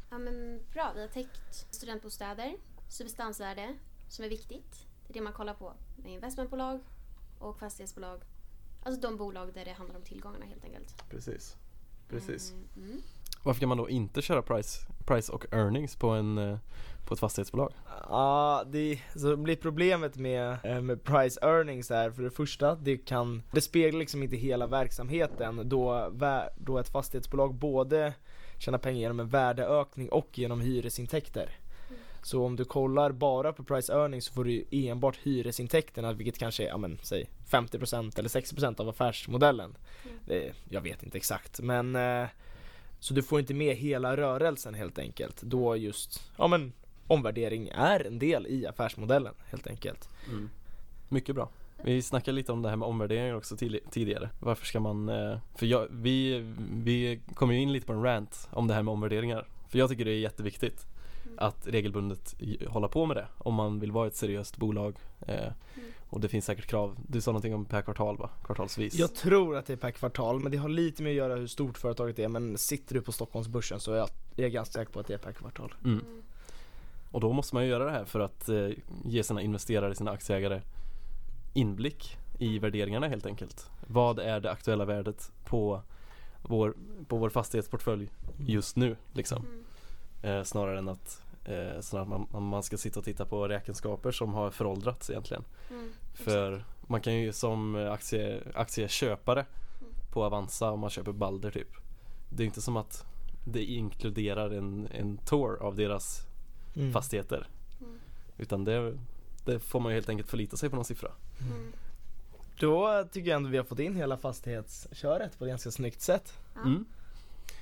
Ja 0.09 0.17
men 0.17 0.59
bra, 0.73 0.91
vi 0.95 1.01
har 1.01 1.07
täckt 1.07 1.67
studentbostäder, 1.75 2.55
substansvärde 2.89 3.75
som 4.09 4.25
är 4.25 4.29
viktigt. 4.29 4.85
Det 5.07 5.11
är 5.11 5.13
det 5.13 5.21
man 5.21 5.33
kollar 5.33 5.53
på 5.53 5.73
med 5.95 6.11
investmentbolag 6.11 6.79
och 7.39 7.59
fastighetsbolag. 7.59 8.21
Alltså 8.85 9.01
de 9.01 9.17
bolag 9.17 9.53
där 9.53 9.65
det 9.65 9.71
handlar 9.71 9.95
om 9.95 10.01
tillgångarna 10.01 10.45
helt 10.45 10.63
enkelt. 10.63 11.09
Precis 11.09 11.57
Precis 12.09 12.51
Mm, 12.51 12.89
mm. 12.89 13.01
Varför 13.43 13.59
kan 13.59 13.69
man 13.69 13.77
då 13.77 13.89
inte 13.89 14.21
köra 14.21 14.41
price, 14.41 14.87
price 15.05 15.31
och 15.31 15.45
earnings 15.53 15.95
på, 15.95 16.09
en, 16.09 16.37
eh, 16.37 16.57
på 17.07 17.13
ett 17.13 17.19
fastighetsbolag? 17.19 17.73
Ja, 18.09 18.63
det 18.67 18.99
så 19.15 19.37
blir 19.37 19.55
problemet 19.55 20.15
med, 20.15 20.57
eh, 20.63 20.81
med 20.81 21.03
price 21.03 21.39
earnings 21.41 21.89
här 21.89 22.11
för 22.11 22.23
det 22.23 22.31
första, 22.31 22.75
det 22.75 22.97
kan, 22.97 23.43
det 23.51 23.61
speglar 23.61 23.99
liksom 23.99 24.23
inte 24.23 24.35
hela 24.35 24.67
verksamheten 24.67 25.69
då, 25.69 26.11
då 26.57 26.77
ett 26.77 26.89
fastighetsbolag 26.89 27.53
både 27.53 28.13
tjänar 28.57 28.77
pengar 28.77 28.99
genom 28.99 29.19
en 29.19 29.29
värdeökning 29.29 30.09
och 30.09 30.37
genom 30.37 30.61
hyresintäkter. 30.61 31.57
Så 32.25 32.45
om 32.45 32.55
du 32.55 32.65
kollar 32.65 33.11
bara 33.11 33.53
på 33.53 33.63
price 33.63 33.93
earnings 33.93 34.25
så 34.25 34.33
får 34.33 34.43
du 34.43 34.65
enbart 34.71 35.17
hyresintäkterna 35.23 36.13
vilket 36.13 36.37
kanske 36.37 36.63
är, 36.63 36.67
ja 36.67 36.77
men 36.77 36.99
säg 37.01 37.29
50% 37.49 38.19
eller 38.19 38.29
60% 38.29 38.81
av 38.81 38.89
affärsmodellen. 38.89 39.77
Mm. 40.03 40.17
Det, 40.25 40.53
jag 40.69 40.81
vet 40.81 41.03
inte 41.03 41.17
exakt 41.17 41.61
men 41.61 41.95
eh, 41.95 42.27
så 42.99 43.13
du 43.13 43.23
får 43.23 43.39
inte 43.39 43.53
med 43.53 43.75
hela 43.75 44.17
rörelsen 44.17 44.73
helt 44.73 44.99
enkelt. 44.99 45.41
Då 45.41 45.77
just, 45.77 46.31
ja 46.37 46.47
men 46.47 46.73
omvärdering 47.07 47.67
är 47.67 48.07
en 48.07 48.19
del 48.19 48.47
i 48.47 48.67
affärsmodellen 48.67 49.33
helt 49.45 49.67
enkelt. 49.67 50.09
Mycket 51.09 51.35
bra 51.35 51.49
Vi 51.83 52.01
snackade 52.01 52.35
lite 52.35 52.51
om 52.51 52.61
det 52.61 52.69
här 52.69 52.75
med 52.75 52.87
omvärderingar 52.87 53.33
också 53.33 53.57
tidigare 53.91 54.29
Varför 54.39 54.65
ska 54.65 54.79
man, 54.79 55.09
eh, 55.09 55.37
för 55.55 55.65
jag, 55.65 55.87
vi, 55.91 56.39
vi 56.71 57.21
kom 57.35 57.51
ju 57.51 57.59
in 57.59 57.73
lite 57.73 57.85
på 57.85 57.93
en 57.93 58.03
rant 58.03 58.49
om 58.51 58.67
det 58.67 58.73
här 58.73 58.83
med 58.83 58.91
omvärderingar 58.91 59.47
För 59.69 59.79
jag 59.79 59.89
tycker 59.89 60.05
det 60.05 60.11
är 60.11 60.19
jätteviktigt 60.19 60.85
Mm. 60.85 60.94
Att 61.37 61.67
regelbundet 61.67 62.35
hålla 62.67 62.87
på 62.87 63.05
med 63.05 63.17
det 63.17 63.27
om 63.37 63.53
man 63.53 63.79
vill 63.79 63.91
vara 63.91 64.07
ett 64.07 64.15
seriöst 64.15 64.57
bolag 64.57 64.95
eh, 65.27 65.51
Och 66.09 66.21
det 66.21 66.27
finns 66.27 66.45
säkert 66.45 66.65
krav, 66.65 66.97
du 67.07 67.21
sa 67.21 67.31
någonting 67.31 67.55
om 67.55 67.65
per 67.65 67.81
kvartal 67.81 68.17
va? 68.17 68.29
Kvartalsvis 68.43 68.95
Jag 68.95 69.15
tror 69.15 69.57
att 69.57 69.65
det 69.65 69.73
är 69.73 69.77
per 69.77 69.91
kvartal 69.91 70.39
men 70.39 70.51
det 70.51 70.57
har 70.57 70.69
lite 70.69 71.03
med 71.03 71.09
att 71.09 71.15
göra 71.15 71.35
hur 71.35 71.47
stort 71.47 71.77
företaget 71.77 72.19
är 72.19 72.27
men 72.27 72.57
sitter 72.57 72.95
du 72.95 73.01
på 73.01 73.11
Stockholmsbörsen 73.11 73.79
så 73.79 73.93
är 73.93 73.97
jag, 73.97 74.09
jag 74.35 74.45
är 74.45 74.49
ganska 74.49 74.73
säker 74.73 74.91
på 74.91 74.99
att 74.99 75.07
det 75.07 75.13
är 75.13 75.17
per 75.17 75.31
kvartal. 75.31 75.73
mm. 75.83 75.99
Mm. 75.99 76.23
Och 77.11 77.21
då 77.21 77.33
måste 77.33 77.55
man 77.55 77.63
ju 77.63 77.69
göra 77.69 77.85
det 77.85 77.91
här 77.91 78.05
för 78.05 78.19
att 78.19 78.49
eh, 78.49 78.69
ge 79.05 79.23
sina 79.23 79.41
investerare, 79.41 79.95
sina 79.95 80.11
aktieägare 80.11 80.61
inblick 81.53 82.17
i 82.39 82.59
värderingarna 82.59 83.07
helt 83.07 83.25
enkelt. 83.25 83.69
Vad 83.87 84.19
är 84.19 84.39
det 84.39 84.51
aktuella 84.51 84.85
värdet 84.85 85.31
på 85.45 85.81
vår, 86.41 86.75
på 87.07 87.17
vår 87.17 87.29
fastighetsportfölj 87.29 88.09
just 88.37 88.75
nu 88.75 88.95
liksom. 89.13 89.45
Mm. 89.45 90.37
Eh, 90.37 90.43
snarare 90.43 90.79
än 90.79 90.89
att 90.89 91.23
eh, 91.45 91.81
snarare 91.81 92.15
att 92.15 92.31
man, 92.33 92.43
man 92.43 92.63
ska 92.63 92.77
sitta 92.77 92.99
och 92.99 93.05
titta 93.05 93.25
på 93.25 93.47
räkenskaper 93.47 94.11
som 94.11 94.33
har 94.33 94.51
föråldrats 94.51 95.09
egentligen. 95.09 95.43
Mm. 95.69 95.91
För 96.13 96.65
man 96.87 97.01
kan 97.01 97.13
ju 97.15 97.33
som 97.33 97.75
aktie, 97.75 98.41
aktieköpare 98.55 99.45
på 100.13 100.23
Avanza 100.25 100.71
om 100.71 100.79
man 100.79 100.89
köper 100.89 101.11
Balder 101.11 101.51
typ. 101.51 101.67
Det 102.29 102.43
är 102.43 102.47
inte 102.47 102.61
som 102.61 102.77
att 102.77 103.05
det 103.45 103.63
inkluderar 103.63 104.51
en, 104.51 104.87
en 104.91 105.17
tour 105.17 105.57
av 105.63 105.75
deras 105.75 106.21
Mm. 106.77 106.93
fastigheter. 106.93 107.47
Mm. 107.81 107.99
Utan 108.37 108.63
det, 108.65 108.97
det 109.45 109.59
får 109.59 109.79
man 109.79 109.91
ju 109.91 109.95
helt 109.95 110.09
enkelt 110.09 110.29
förlita 110.29 110.57
sig 110.57 110.69
på 110.69 110.75
någon 110.75 110.85
siffra. 110.85 111.11
Mm. 111.41 111.71
Då 112.59 113.03
tycker 113.11 113.29
jag 113.29 113.35
ändå 113.37 113.49
vi 113.49 113.57
har 113.57 113.63
fått 113.63 113.79
in 113.79 113.95
hela 113.95 114.17
fastighetsköret 114.17 115.37
på 115.39 115.45
ett 115.45 115.49
ganska 115.49 115.71
snyggt 115.71 116.01
sätt. 116.01 116.33
Ja. 116.55 116.61
Mm. 116.61 116.85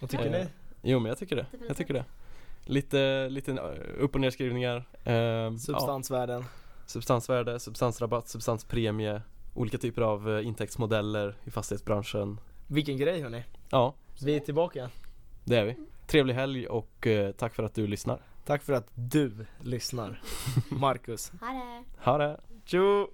Vad 0.02 0.10
tycker 0.10 0.26
Eh, 0.26 0.32
ni? 0.32 0.48
Jo 0.82 1.00
men 1.00 1.10
jag 1.10 1.18
tycker 1.18 1.36
det. 1.36 1.46
Jag 1.68 1.78
tycker 1.78 1.94
det. 1.94 2.06
Lite, 2.66 3.30
lite 3.30 3.52
eh, 3.52 4.04
upp 4.04 4.16
och 4.16 4.22
nedskrivningar. 4.22 4.86
Eh, 5.04 5.14
ja, 5.14 5.58
Substansvärden. 5.58 6.44
substansvärde, 6.86 7.60
substansrabatt, 7.60 8.28
substanspremie. 8.28 9.22
Olika 9.54 9.78
typer 9.78 10.02
av 10.02 10.30
eh, 10.38 10.48
intäktsmodeller 10.48 11.36
i 11.44 11.52
fastighetsbranschen. 11.52 12.40
Vilken 12.68 12.98
grej 12.98 13.22
hörni. 13.22 13.44
Ja, 13.70 13.96
Vi 14.26 14.36
är 14.36 14.40
tillbaka. 14.40 14.90
det 15.44 15.58
är 15.58 15.66
vi. 15.66 15.76
Trevlig 16.08 16.34
helg 16.34 16.68
och 16.68 17.08
eh, 17.08 17.32
tack 17.32 17.56
för 17.56 17.64
att 17.64 17.76
du 17.76 17.88
lyssnar. 17.88 18.22
Tack 18.46 18.64
för 18.64 18.74
att 18.74 18.88
du 18.96 19.46
lyssnar. 19.62 20.22
Marcus. 20.70 21.32
Ha 21.42 21.48
det! 21.48 21.84
Ha 22.12 22.18
det! 22.18 22.40
Tjo! 22.66 23.08